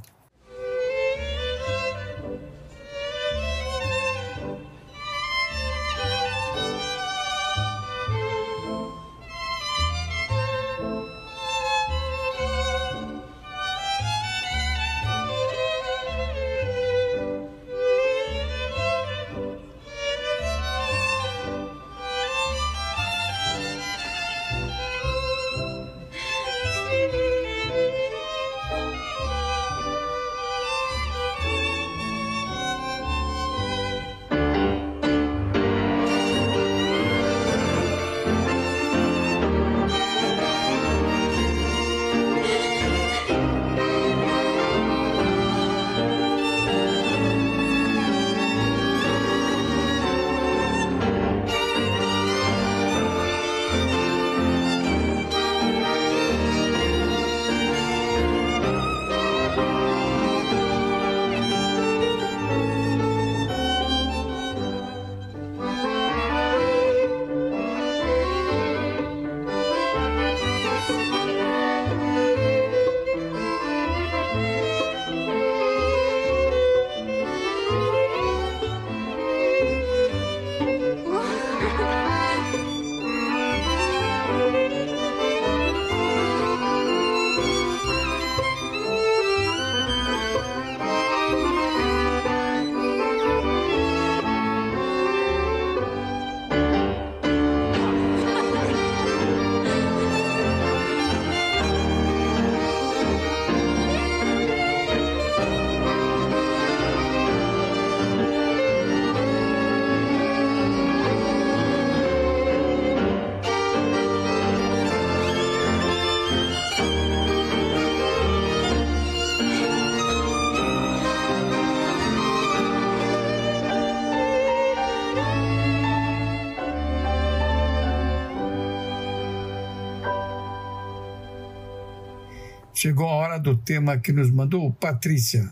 [132.87, 135.51] Chegou a hora do tema que nos mandou Patrícia.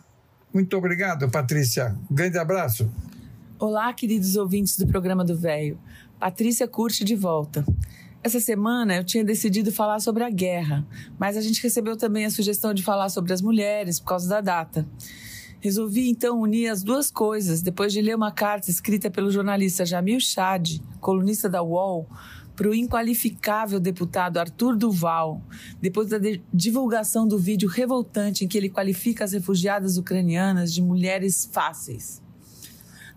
[0.54, 1.94] Muito obrigado, Patrícia.
[2.10, 2.90] Um grande abraço.
[3.60, 5.78] Olá, queridos ouvintes do programa do Velho.
[6.18, 7.66] Patrícia Curte de volta.
[8.24, 10.88] Essa semana eu tinha decidido falar sobre a guerra,
[11.20, 14.40] mas a gente recebeu também a sugestão de falar sobre as mulheres por causa da
[14.40, 14.88] data.
[15.60, 20.22] Resolvi então unir as duas coisas depois de ler uma carta escrita pelo jornalista Jamil
[20.22, 22.08] Chad, colunista da UOL,
[22.56, 25.42] para o inqualificável deputado Arthur Duval,
[25.82, 30.82] depois da de- divulgação do vídeo revoltante em que ele qualifica as refugiadas ucranianas de
[30.82, 32.22] mulheres fáceis.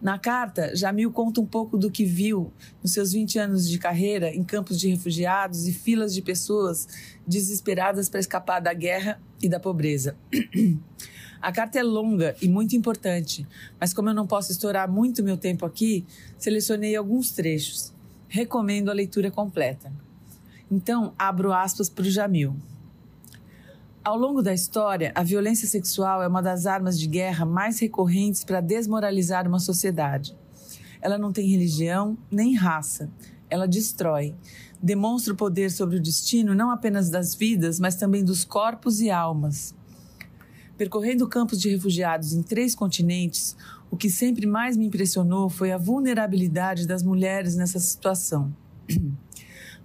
[0.00, 4.32] Na carta, Jamil conta um pouco do que viu nos seus 20 anos de carreira
[4.32, 6.86] em campos de refugiados e filas de pessoas
[7.26, 10.16] desesperadas para escapar da guerra e da pobreza.
[11.40, 13.46] A carta é longa e muito importante,
[13.80, 16.04] mas como eu não posso estourar muito meu tempo aqui,
[16.36, 17.94] selecionei alguns trechos.
[18.28, 19.90] Recomendo a leitura completa.
[20.70, 22.54] Então, abro aspas para o Jamil.
[24.04, 28.44] Ao longo da história, a violência sexual é uma das armas de guerra mais recorrentes
[28.44, 30.36] para desmoralizar uma sociedade.
[31.00, 33.10] Ela não tem religião nem raça.
[33.48, 34.34] Ela destrói.
[34.82, 39.10] Demonstra o poder sobre o destino não apenas das vidas, mas também dos corpos e
[39.10, 39.74] almas.
[40.76, 43.56] Percorrendo campos de refugiados em três continentes,
[43.90, 48.54] o que sempre mais me impressionou foi a vulnerabilidade das mulheres nessa situação.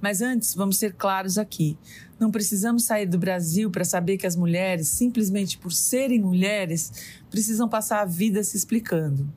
[0.02, 1.78] Mas antes, vamos ser claros aqui.
[2.20, 6.92] Não precisamos sair do Brasil para saber que as mulheres, simplesmente por serem mulheres,
[7.30, 9.32] precisam passar a vida se explicando.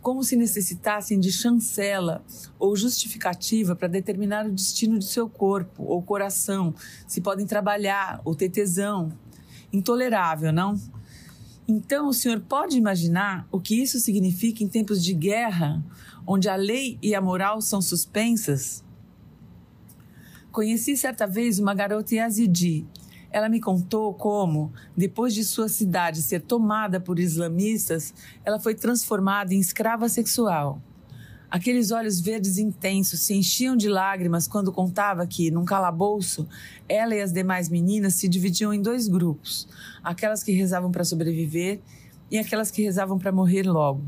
[0.00, 2.24] Como se necessitassem de chancela
[2.60, 6.72] ou justificativa para determinar o destino de seu corpo ou coração,
[7.04, 9.12] se podem trabalhar ou ter tesão.
[9.72, 10.80] Intolerável, não?
[11.70, 15.84] Então, o senhor pode imaginar o que isso significa em tempos de guerra,
[16.26, 18.82] onde a lei e a moral são suspensas?
[20.50, 22.86] Conheci certa vez uma garota yazidi.
[23.30, 29.52] Ela me contou como, depois de sua cidade ser tomada por islamistas, ela foi transformada
[29.52, 30.80] em escrava sexual.
[31.50, 36.46] Aqueles olhos verdes intensos se enchiam de lágrimas quando contava que, num calabouço,
[36.86, 39.66] ela e as demais meninas se dividiam em dois grupos:
[40.04, 41.80] aquelas que rezavam para sobreviver
[42.30, 44.02] e aquelas que rezavam para morrer logo.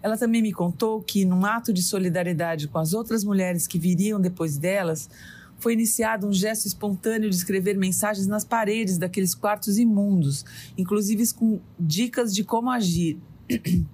[0.00, 4.20] Ela também me contou que, num ato de solidariedade com as outras mulheres que viriam
[4.20, 5.10] depois delas,
[5.58, 10.44] foi iniciado um gesto espontâneo de escrever mensagens nas paredes daqueles quartos imundos,
[10.78, 13.18] inclusive com dicas de como agir.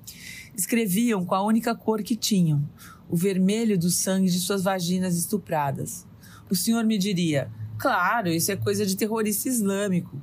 [0.54, 2.68] Escreviam com a única cor que tinham,
[3.08, 6.06] o vermelho do sangue de suas vaginas estupradas.
[6.50, 10.20] O senhor me diria: claro, isso é coisa de terrorista islâmico.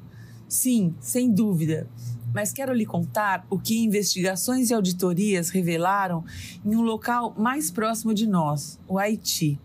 [0.48, 1.88] Sim, sem dúvida.
[2.34, 6.24] Mas quero lhe contar o que investigações e auditorias revelaram
[6.64, 9.60] em um local mais próximo de nós, o Haiti.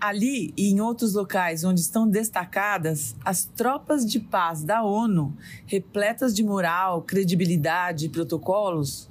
[0.00, 5.36] Ali e em outros locais onde estão destacadas, as tropas de paz da ONU,
[5.66, 9.06] repletas de moral, credibilidade e protocolos,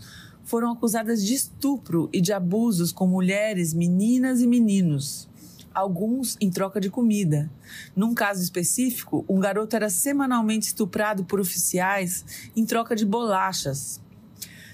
[0.50, 5.30] foram acusadas de estupro e de abusos com mulheres, meninas e meninos,
[5.72, 7.52] alguns em troca de comida.
[7.96, 12.26] Num caso específico, um garoto era semanalmente estuprado por oficiais
[12.56, 14.02] em troca de bolachas.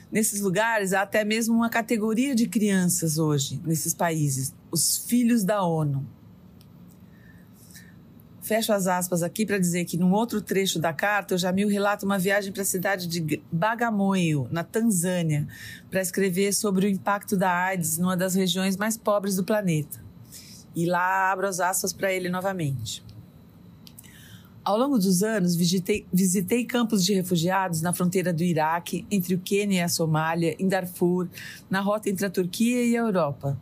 [0.09, 5.61] Nesses lugares há até mesmo uma categoria de crianças hoje, nesses países, os filhos da
[5.61, 6.07] ONU.
[8.45, 12.05] Fecho as aspas aqui para dizer que num outro trecho da carta, o Jamil relata
[12.05, 15.47] uma viagem para a cidade de Bagamoyo, na Tanzânia,
[15.89, 19.99] para escrever sobre o impacto da AIDS numa das regiões mais pobres do planeta.
[20.75, 23.03] E lá abro as aspas para ele novamente.
[24.63, 29.39] Ao longo dos anos, visitei, visitei campos de refugiados na fronteira do Iraque, entre o
[29.39, 31.27] Quênia e a Somália, em Darfur,
[31.67, 33.59] na rota entre a Turquia e a Europa.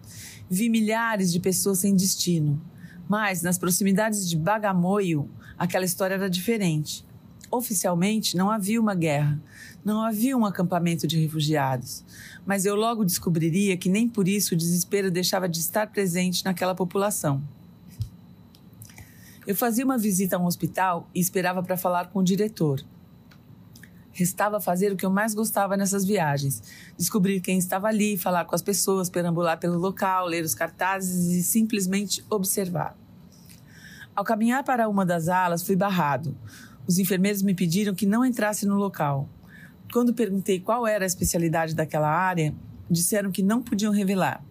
[0.49, 2.72] Vi milhares de pessoas sem destino.
[3.07, 7.05] Mas, nas proximidades de Bagamoyo, aquela história era diferente.
[7.51, 9.39] Oficialmente, não havia uma guerra,
[9.85, 12.03] não havia um acampamento de refugiados.
[12.45, 16.73] Mas eu logo descobriria que nem por isso o desespero deixava de estar presente naquela
[16.73, 17.43] população.
[19.45, 22.83] Eu fazia uma visita a um hospital e esperava para falar com o diretor.
[24.13, 26.61] Restava fazer o que eu mais gostava nessas viagens:
[26.97, 31.43] descobrir quem estava ali, falar com as pessoas, perambular pelo local, ler os cartazes e
[31.43, 32.95] simplesmente observar.
[34.15, 36.37] Ao caminhar para uma das alas, fui barrado.
[36.85, 39.27] Os enfermeiros me pediram que não entrasse no local.
[39.91, 42.53] Quando perguntei qual era a especialidade daquela área,
[42.89, 44.43] disseram que não podiam revelar.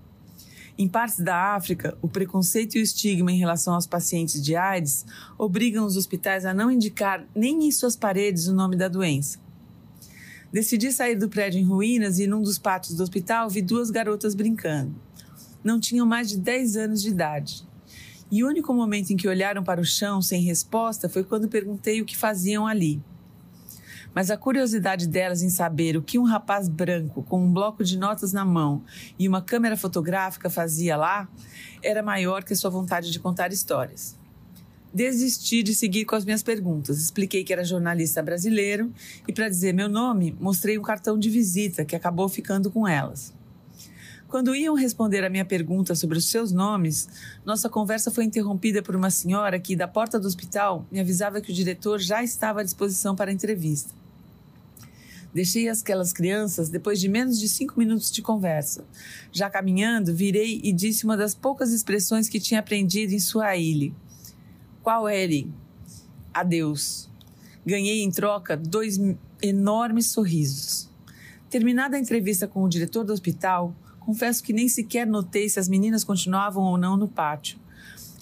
[0.77, 5.05] Em partes da África, o preconceito e o estigma em relação aos pacientes de AIDS
[5.39, 9.39] obrigam os hospitais a não indicar nem em suas paredes o nome da doença.
[10.53, 14.35] Decidi sair do prédio em ruínas e, num dos pátios do hospital, vi duas garotas
[14.35, 14.95] brincando.
[15.65, 17.67] Não tinham mais de 10 anos de idade.
[18.31, 22.03] E o único momento em que olharam para o chão sem resposta foi quando perguntei
[22.03, 23.03] o que faziam ali.
[24.15, 27.99] Mas a curiosidade delas em saber o que um rapaz branco com um bloco de
[27.99, 28.85] notas na mão
[29.19, 31.27] e uma câmera fotográfica fazia lá
[31.83, 34.21] era maior que a sua vontade de contar histórias.
[34.95, 37.01] Desisti de seguir com as minhas perguntas.
[37.01, 38.93] Expliquei que era jornalista brasileiro
[39.27, 43.33] e, para dizer meu nome, mostrei um cartão de visita que acabou ficando com elas.
[44.29, 47.09] Quando iam responder a minha pergunta sobre os seus nomes,
[47.45, 51.51] nossa conversa foi interrompida por uma senhora que, da porta do hospital, me avisava que
[51.51, 53.95] o diretor já estava à disposição para a entrevista.
[55.35, 58.85] Deixei aquelas crianças depois de menos de cinco minutos de conversa.
[59.31, 63.95] Já caminhando, virei e disse uma das poucas expressões que tinha aprendido em Swahili.
[64.83, 65.49] Qual é ele?
[66.35, 67.09] Adeus.
[67.65, 68.99] Ganhei em troca dois
[69.41, 70.91] enormes sorrisos.
[71.49, 75.69] Terminada a entrevista com o diretor do hospital, confesso que nem sequer notei se as
[75.69, 77.61] meninas continuavam ou não no pátio.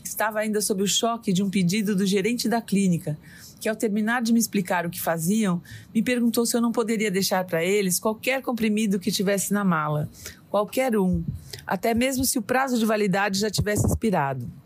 [0.04, 3.16] Estava ainda sob o choque de um pedido do gerente da clínica,
[3.58, 5.62] que ao terminar de me explicar o que faziam,
[5.94, 10.10] me perguntou se eu não poderia deixar para eles qualquer comprimido que tivesse na mala,
[10.50, 11.24] qualquer um,
[11.66, 14.59] até mesmo se o prazo de validade já tivesse expirado.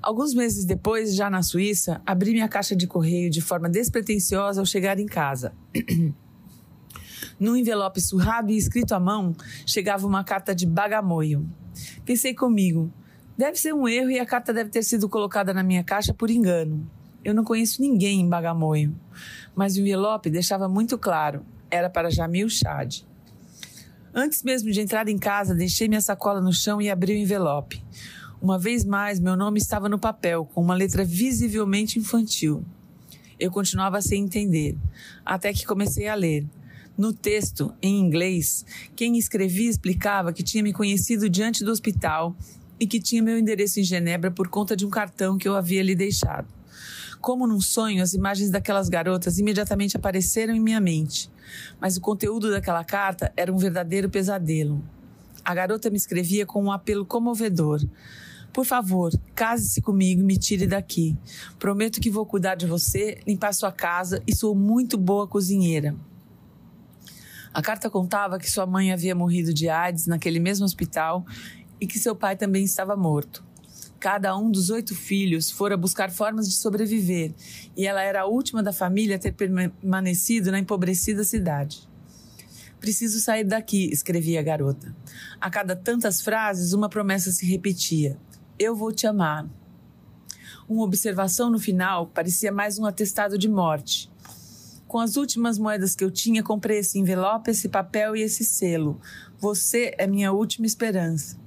[0.00, 4.66] Alguns meses depois, já na Suíça, abri minha caixa de correio de forma despretensiosa ao
[4.66, 5.52] chegar em casa.
[7.38, 9.34] Num envelope surrado e escrito à mão,
[9.66, 11.48] chegava uma carta de bagamoio.
[12.04, 12.92] Pensei comigo,
[13.36, 16.30] deve ser um erro e a carta deve ter sido colocada na minha caixa por
[16.30, 16.88] engano.
[17.24, 18.94] Eu não conheço ninguém em Bagamoio,
[19.54, 23.02] mas o envelope deixava muito claro, era para Jamil Chad.
[24.14, 27.84] Antes mesmo de entrar em casa, deixei minha sacola no chão e abri o envelope.
[28.40, 32.64] Uma vez mais, meu nome estava no papel, com uma letra visivelmente infantil.
[33.38, 34.76] Eu continuava sem entender,
[35.26, 36.46] até que comecei a ler.
[36.96, 42.36] No texto, em inglês, quem escrevia explicava que tinha me conhecido diante do hospital
[42.78, 45.82] e que tinha meu endereço em Genebra por conta de um cartão que eu havia
[45.82, 46.46] lhe deixado.
[47.20, 51.28] Como num sonho, as imagens daquelas garotas imediatamente apareceram em minha mente.
[51.80, 54.80] Mas o conteúdo daquela carta era um verdadeiro pesadelo.
[55.44, 57.80] A garota me escrevia com um apelo comovedor.
[58.52, 61.16] Por favor, case-se comigo e me tire daqui.
[61.58, 65.94] Prometo que vou cuidar de você, limpar sua casa e sou muito boa cozinheira.
[67.52, 71.24] A carta contava que sua mãe havia morrido de AIDS naquele mesmo hospital
[71.80, 73.44] e que seu pai também estava morto.
[74.00, 77.34] Cada um dos oito filhos fora buscar formas de sobreviver
[77.76, 81.88] e ela era a última da família a ter permanecido na empobrecida cidade.
[82.78, 84.94] Preciso sair daqui, escrevia a garota.
[85.40, 88.16] A cada tantas frases, uma promessa se repetia:
[88.58, 89.48] Eu vou te amar.
[90.68, 94.10] Uma observação no final parecia mais um atestado de morte.
[94.88, 99.00] Com as últimas moedas que eu tinha, comprei esse envelope, esse papel e esse selo.
[99.38, 101.38] Você é minha última esperança.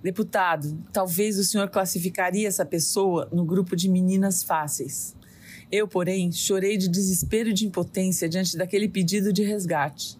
[0.00, 5.16] Deputado, talvez o senhor classificaria essa pessoa no grupo de meninas fáceis.
[5.72, 10.16] Eu, porém, chorei de desespero e de impotência diante daquele pedido de resgate.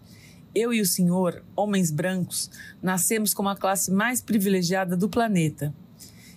[0.59, 2.51] Eu e o senhor, homens brancos,
[2.83, 5.74] nascemos como a classe mais privilegiada do planeta.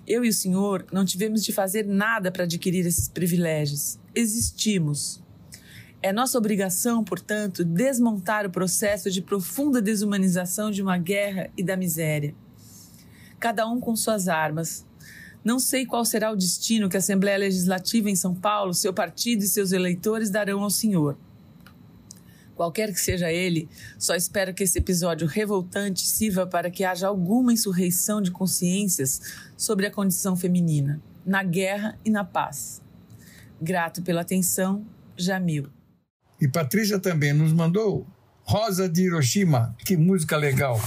[0.05, 3.97] Eu e o senhor não tivemos de fazer nada para adquirir esses privilégios.
[4.13, 5.23] Existimos.
[6.01, 11.77] É nossa obrigação, portanto, desmontar o processo de profunda desumanização de uma guerra e da
[11.77, 12.35] miséria.
[13.39, 14.85] Cada um com suas armas.
[15.45, 19.45] Não sei qual será o destino que a Assembleia Legislativa em São Paulo, seu partido
[19.45, 21.17] e seus eleitores darão ao senhor.
[22.59, 27.53] Qualquer que seja ele, só espero que esse episódio revoltante sirva para que haja alguma
[27.53, 29.21] insurreição de consciências
[29.55, 32.81] sobre a condição feminina, na guerra e na paz.
[33.61, 35.69] Grato pela atenção, Jamil.
[36.41, 38.05] E Patrícia também nos mandou
[38.43, 39.73] Rosa de Hiroshima.
[39.85, 40.77] Que música legal.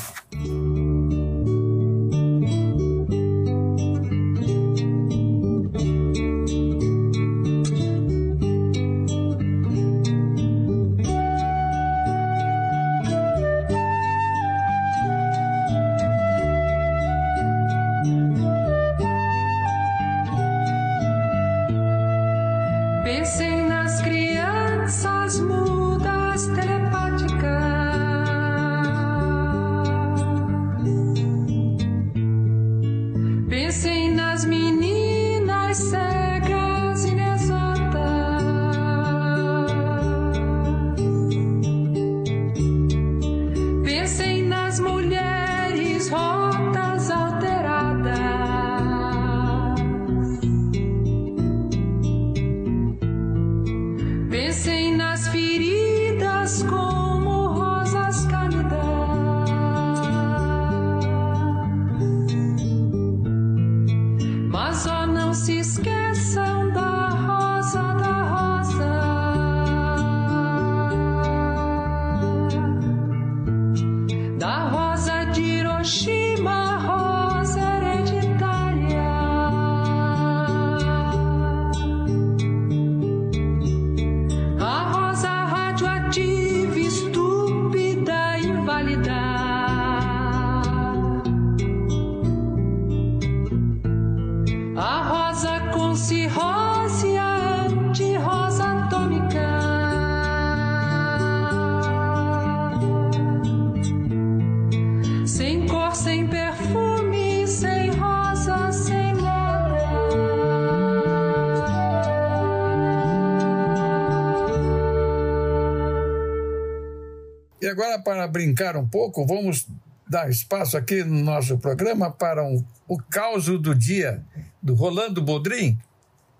[117.92, 119.66] Agora, para brincar um pouco, vamos
[120.08, 124.24] dar espaço aqui no nosso programa para um, o caos do dia
[124.62, 125.78] do Rolando Bodrim.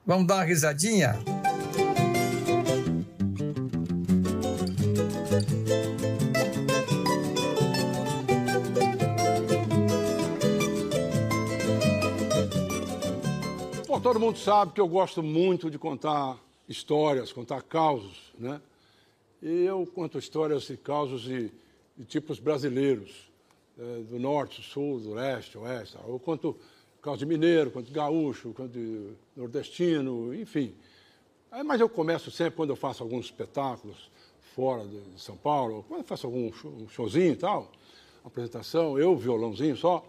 [0.06, 1.18] Vamos dar uma risadinha?
[13.86, 16.36] Bom, todo mundo sabe que eu gosto muito de contar
[16.68, 18.60] histórias, contar causos, né?
[19.42, 21.50] E eu conto histórias e causos de,
[21.96, 23.30] de tipos brasileiros,
[23.78, 25.96] eh, do norte, do sul, do leste, oeste.
[26.06, 26.56] Eu conto
[27.02, 30.74] causos de mineiro, conto de gaúcho, conto de nordestino, enfim.
[31.66, 34.10] Mas eu começo sempre quando eu faço alguns espetáculos
[34.54, 37.70] fora de de São Paulo, quando eu faço algum show- um showzinho e tal,
[38.24, 40.04] apresentação, eu, violãozinho só,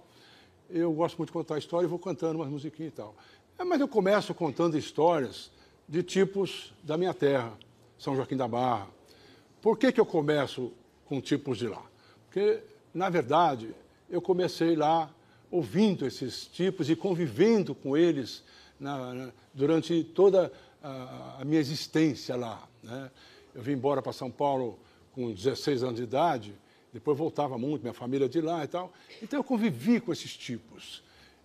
[0.69, 3.15] eu gosto muito de contar história e vou cantando umas musiquinhas e tal.
[3.57, 5.51] É, mas eu começo contando histórias
[5.89, 7.57] de tipos da minha terra,
[7.97, 8.87] São Joaquim da Barra.
[9.63, 10.71] Por que, que eu começo
[11.05, 11.81] com tipos de lá?
[12.25, 12.59] Porque,
[12.93, 13.73] na verdade,
[14.09, 15.09] eu comecei lá
[15.49, 18.43] ouvindo esses tipos e convivendo com eles
[18.79, 20.51] na- na- durante toda
[20.83, 22.67] a, a minha existência lá.
[22.83, 23.09] né?
[23.55, 24.77] Eu vim embora para São Paulo
[25.13, 26.53] com 16 anos de idade,
[26.91, 28.91] depois voltava muito, minha família de lá e tal.
[29.21, 31.01] Então eu convivi com esses tipos.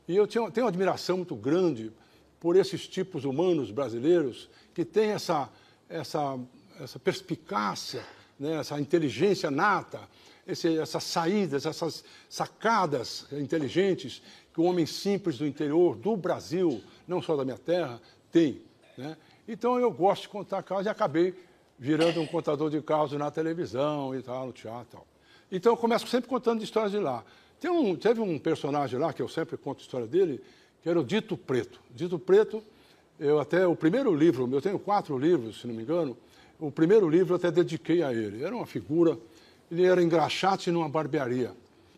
[0.08, 1.92] E eu tinha- tenho uma admiração muito grande
[2.40, 5.48] por esses tipos humanos brasileiros que têm essa,
[5.88, 6.36] essa,
[6.80, 8.04] essa perspicácia,
[8.38, 10.00] né, essa inteligência nata,
[10.46, 14.22] esse, essas saídas, essas sacadas inteligentes
[14.52, 18.00] que o homem simples do interior do Brasil, não só da minha terra,
[18.32, 18.62] tem.
[18.96, 19.16] Né?
[19.46, 21.34] Então eu gosto de contar casos e acabei
[21.78, 25.06] virando um contador de casos na televisão e tal, no teatro tal.
[25.50, 27.24] Então eu começo sempre contando histórias de lá.
[27.64, 30.40] Um, teve um personagem lá, que eu sempre conto a história dele,
[30.82, 31.80] que era o Dito Preto.
[31.90, 32.62] Dito Preto,
[33.18, 36.16] eu até, o primeiro livro, eu tenho quatro livros, se não me engano,
[36.58, 38.42] o primeiro livro eu até dediquei a ele.
[38.42, 39.18] Era uma figura,
[39.70, 41.52] ele era engraxate numa barbearia.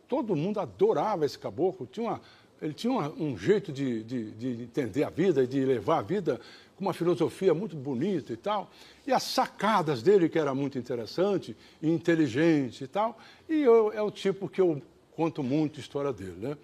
[0.09, 2.21] Todo mundo adorava esse caboclo, tinha uma,
[2.61, 6.03] ele tinha uma- um jeito de, de, de entender a vida e de levar a
[6.03, 6.41] vida
[6.77, 8.71] com uma filosofia muito bonita e tal.
[9.07, 13.19] E as sacadas dele, que era muito interessante e inteligente e tal.
[13.49, 14.81] E eu, é o tipo que eu
[15.15, 16.37] conto muito a história dele.
[16.39, 16.57] Né?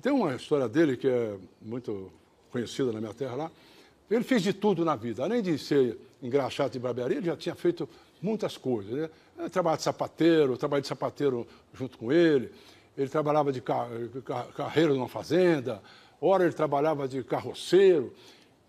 [0.00, 2.10] Tem uma história dele que é muito
[2.50, 3.50] conhecida na minha terra lá.
[4.14, 5.22] Ele fez de tudo na vida.
[5.24, 7.88] Além de ser engraxado de barbearia, ele já tinha feito
[8.20, 8.92] muitas coisas.
[9.36, 9.48] Né?
[9.50, 12.50] Trabalhava de sapateiro, eu trabalhei de sapateiro junto com ele.
[12.96, 13.88] Ele trabalhava de ca-
[14.24, 15.82] ca- carreiro numa fazenda.
[16.20, 18.12] Ora, ele trabalhava de carroceiro.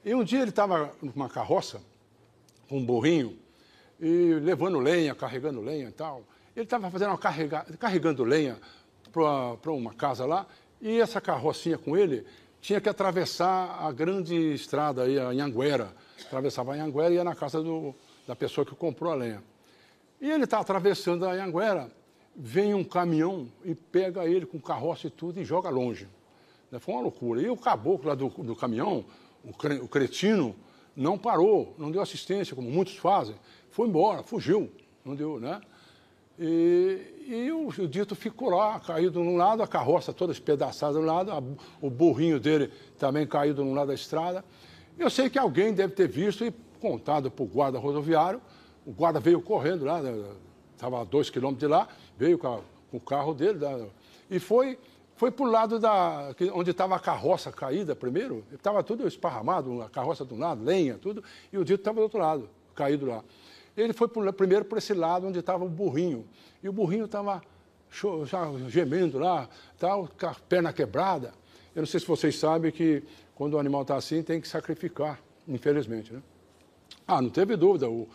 [0.06, 1.82] E um dia ele estava numa carroça,
[2.70, 3.38] com um burrinho,
[4.00, 6.24] e levando lenha, carregando lenha e tal.
[6.56, 8.58] Ele estava fazendo uma carrega, carregando lenha
[9.12, 10.46] para uma casa lá,
[10.82, 12.26] e essa carrocinha com ele
[12.64, 15.94] tinha que atravessar a grande estrada aí, a Anhanguera.
[16.26, 17.94] Atravessava a Anhanguera e ia na casa do,
[18.26, 19.44] da pessoa que comprou a lenha.
[20.22, 21.92] E ele está atravessando a Anhanguera,
[22.34, 26.08] vem um caminhão e pega ele com carroça e tudo e joga longe.
[26.72, 26.80] Né?
[26.80, 27.42] Foi uma loucura.
[27.42, 29.04] E o caboclo lá do, do caminhão,
[29.44, 30.56] o, cre- o cretino,
[30.96, 33.36] não parou, não deu assistência, como muitos fazem.
[33.72, 34.72] Foi embora, fugiu.
[35.04, 35.60] Não deu, né?
[36.40, 41.32] E, e o, dito ficou lá, caído num lado, a carroça toda espedaçada um lado,
[41.32, 41.44] a-
[41.82, 44.44] o burrinho dele também caído num lado da estrada.
[44.98, 48.42] Eu sei que alguém deve ter visto e contado para o guarda rodoviário.
[48.86, 50.02] O guarda veio correndo lá,
[50.76, 51.88] estava a dois quilômetros de lá,
[52.18, 53.60] veio com, a- com o carro dele
[54.30, 54.78] e foi,
[55.16, 58.44] foi para o lado da, onde estava a carroça caída primeiro.
[58.52, 62.04] Estava tudo esparramado, a carroça de um lado, lenha, tudo, e o dito estava do
[62.04, 63.24] outro lado, caído lá.
[63.76, 66.26] Ele foi por- primeiro para esse lado onde estava o burrinho.
[66.62, 67.42] E o burrinho estava
[68.26, 69.48] já gemendo lá,
[69.78, 71.34] tal, com a perna quebrada.
[71.76, 73.04] Eu não sei se vocês sabem que
[73.36, 76.14] quando o animal está assim, tem que sacrificar, infelizmente.
[76.14, 76.22] Né?
[77.08, 77.90] Ah, não teve dúvida.
[77.90, 78.08] O,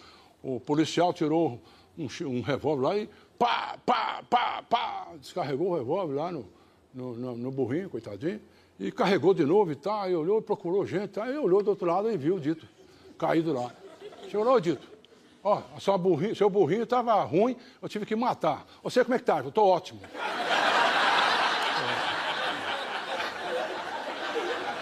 [0.43, 1.61] o policial tirou
[1.97, 3.09] um, um revólver lá e
[3.39, 6.47] pá, pá, pá, pá, descarregou o revólver lá no,
[6.95, 8.41] no, no- no burrinho, coitadinho.
[8.79, 12.09] E carregou de novo e tal, aí olhou, procurou gente, aí olhou do outro lado
[12.13, 12.65] e viu o Dito
[13.19, 13.73] caído lá.
[14.29, 14.87] Chegou lá, ô Dito,
[15.49, 18.67] ó, sua burrinho, seu burrinho estava ruim, eu tive que matar.
[18.83, 19.39] Você como é que tá?
[19.39, 20.01] Eu estou ótimo.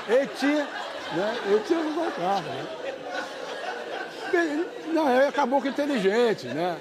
[0.09, 1.63] Ele tinha, né?
[1.67, 2.67] Tinha colocado, né?
[4.31, 6.79] Bem, Não, ele acabou com inteligente, né?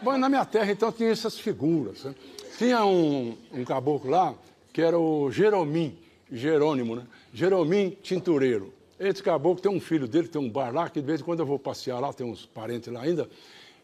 [0.00, 2.04] Bom, na minha terra, então, tinha essas figuras.
[2.04, 2.14] Né?
[2.58, 4.34] Tinha um, um caboclo lá,
[4.72, 5.98] que era o Jeromim,
[6.30, 7.02] Jerônimo, né?
[7.32, 8.72] Jeromim Tintureiro.
[8.98, 11.40] Esse caboclo tem um filho dele, tem um bar lá, que de vez em quando
[11.40, 13.28] eu vou passear lá, tem uns parentes lá ainda,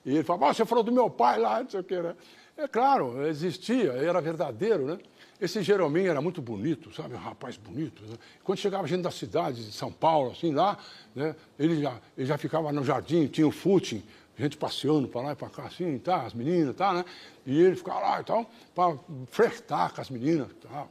[0.04, 2.14] e ele fala, ah, você falou do meu pai lá, não sei o que, né?
[2.56, 4.98] É claro, existia, era verdadeiro, né?
[5.40, 7.14] Esse Jeromim era muito bonito, sabe?
[7.14, 8.02] Um rapaz bonito.
[8.06, 8.16] Né?
[8.44, 10.78] Quando chegava gente da cidade de São Paulo, assim, lá,
[11.14, 11.34] né?
[11.58, 14.02] ele, já, ele já ficava no jardim, tinha o footing,
[14.38, 17.04] gente passeando para lá e para cá, assim, tá, as meninas, tá, né?
[17.46, 18.96] E ele ficava lá e tal, para
[19.28, 20.88] flertar com as meninas, tal.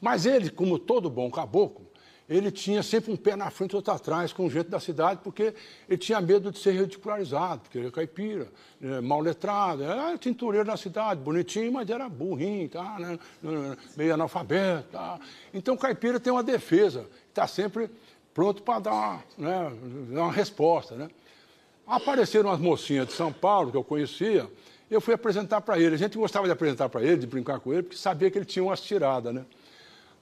[0.00, 1.86] Mas ele, como todo bom caboclo,
[2.28, 5.54] ele tinha sempre um pé na frente e outro atrás com gente da cidade, porque
[5.88, 8.48] ele tinha medo de ser ridicularizado, porque ele é caipira,
[8.80, 13.18] é, mal letrado, era tintureiro da cidade, bonitinho, mas era burrinho, tá, né?
[13.96, 14.88] meio analfabeto.
[14.92, 15.18] Tá.
[15.52, 17.90] Então o caipira tem uma defesa, está sempre
[18.32, 19.72] pronto para dar, uma, né,
[20.10, 20.94] uma resposta.
[20.94, 21.08] Né?
[21.86, 24.48] Apareceram umas mocinhas de São Paulo, que eu conhecia,
[24.90, 25.94] eu fui apresentar para ele.
[25.94, 28.44] A gente gostava de apresentar para ele, de brincar com ele, porque sabia que ele
[28.44, 29.44] tinha umas tiradas, né?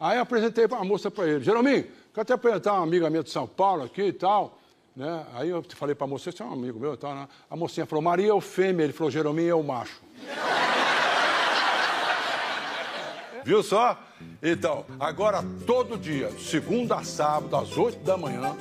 [0.00, 1.44] Aí apresentei a moça para ele.
[1.44, 4.58] Jeromim, quero te apresentar uma amiga minha de São Paulo aqui e tal.
[4.96, 5.26] Né?
[5.34, 7.14] Aí eu falei para a moça, você é um amigo meu e tal.
[7.14, 7.28] Né?
[7.50, 8.84] A mocinha falou, Maria é o fêmea.
[8.84, 10.00] Ele falou, Jeromim é o macho.
[13.44, 13.98] Viu só?
[14.42, 18.56] Então, agora todo dia, segunda a sábado, às 8 da manhã,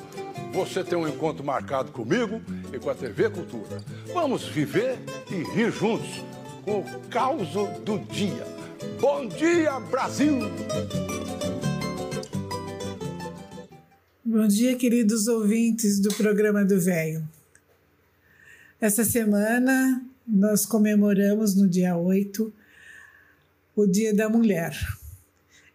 [0.52, 3.82] você tem um encontro marcado comigo e com a TV Cultura.
[4.12, 4.98] Vamos viver
[5.30, 6.22] e rir juntos
[6.64, 8.46] com o caos do dia.
[9.00, 10.40] Bom dia, Brasil!
[14.32, 17.28] Bom dia, queridos ouvintes do programa do Velho.
[18.80, 22.52] Essa semana nós comemoramos no dia 8
[23.74, 24.72] o Dia da Mulher.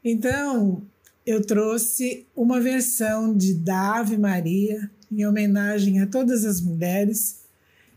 [0.01, 0.81] Então,
[1.25, 7.41] eu trouxe uma versão de da Ave Maria em homenagem a todas as mulheres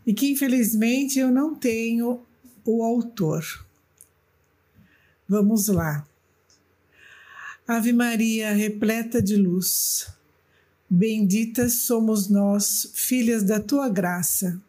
[0.05, 2.21] e que infelizmente eu não tenho
[2.65, 3.45] o autor.
[5.25, 6.05] Vamos lá.
[7.65, 10.18] Ave Maria, repleta de luz,
[10.89, 14.59] benditas somos nós, filhas da tua graça.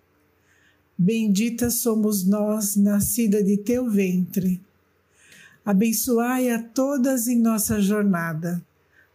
[0.98, 4.60] Benditas somos nós, nascida de teu ventre.
[5.64, 8.62] Abençoai a todas em nossa jornada,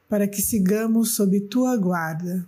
[0.10, 2.48] para que sigamos sob tua guarda.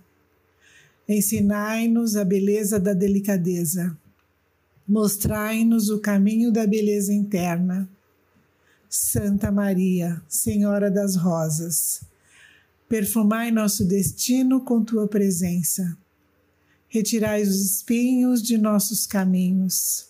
[1.08, 3.96] Ensinai-nos a beleza da delicadeza.
[4.86, 7.88] Mostrai-nos o caminho da beleza interna.
[8.88, 12.00] Santa Maria, Senhora das Rosas,
[12.88, 15.96] perfumai nosso destino com tua presença.
[16.88, 20.06] Retirai os espinhos de nossos caminhos.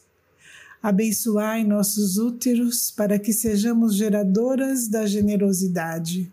[0.81, 6.33] Abençoai nossos úteros para que sejamos geradoras da generosidade.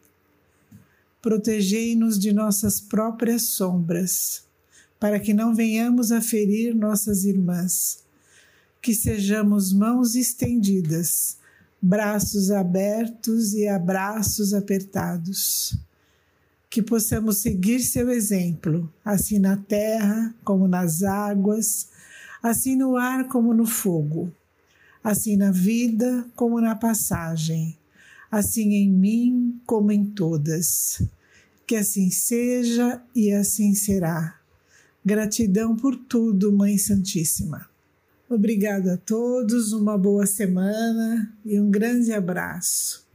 [1.20, 4.44] Protegei-nos de nossas próprias sombras,
[5.00, 8.04] para que não venhamos a ferir nossas irmãs.
[8.80, 11.38] Que sejamos mãos estendidas,
[11.82, 15.76] braços abertos e abraços apertados.
[16.76, 21.88] Que possamos seguir seu exemplo, assim na terra como nas águas,
[22.44, 24.30] assim no ar como no fogo,
[25.02, 27.78] assim na vida como na passagem,
[28.30, 31.02] assim em mim como em todas.
[31.66, 34.38] Que assim seja e assim será.
[35.06, 37.70] Gratidão por tudo, Mãe Santíssima.
[38.30, 43.08] Obrigado a todos, uma boa semana e um grande abraço.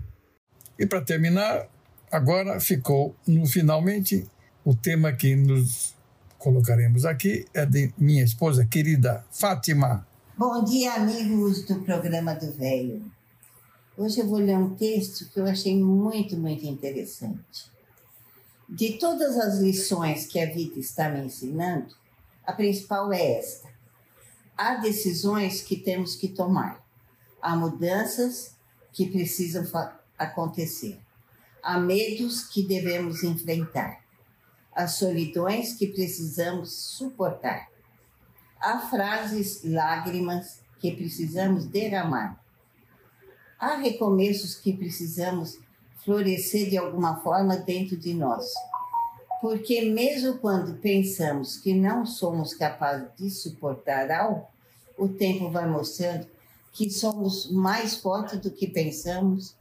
[0.79, 1.69] E para terminar,
[2.11, 4.29] agora ficou no finalmente
[4.65, 5.95] o tema que nos
[6.39, 10.07] colocaremos aqui é de minha esposa querida Fátima.
[10.37, 13.05] Bom dia, amigos do programa do Velho.
[13.97, 17.71] Hoje eu vou ler um texto que eu achei muito, muito interessante.
[18.69, 21.95] De todas as lições que a vida está me ensinando,
[22.45, 23.69] a principal é esta:
[24.57, 26.83] há decisões que temos que tomar,
[27.43, 28.57] há mudanças
[28.93, 29.65] que precisam
[30.19, 30.99] acontecer,
[31.63, 34.03] há medos que devemos enfrentar,
[34.73, 37.69] há solidões que precisamos suportar,
[38.61, 42.43] há frases, lágrimas que precisamos derramar,
[43.59, 45.59] há recomeços que precisamos
[46.05, 48.47] florescer de alguma forma dentro de nós.
[49.41, 54.47] Porque mesmo quando pensamos que não somos capazes de suportar algo,
[54.99, 56.27] o tempo vai mostrando
[56.73, 59.55] que somos mais fortes do que pensamos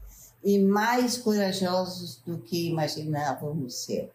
[0.43, 4.11] e mais corajosos do que imaginávamos ser.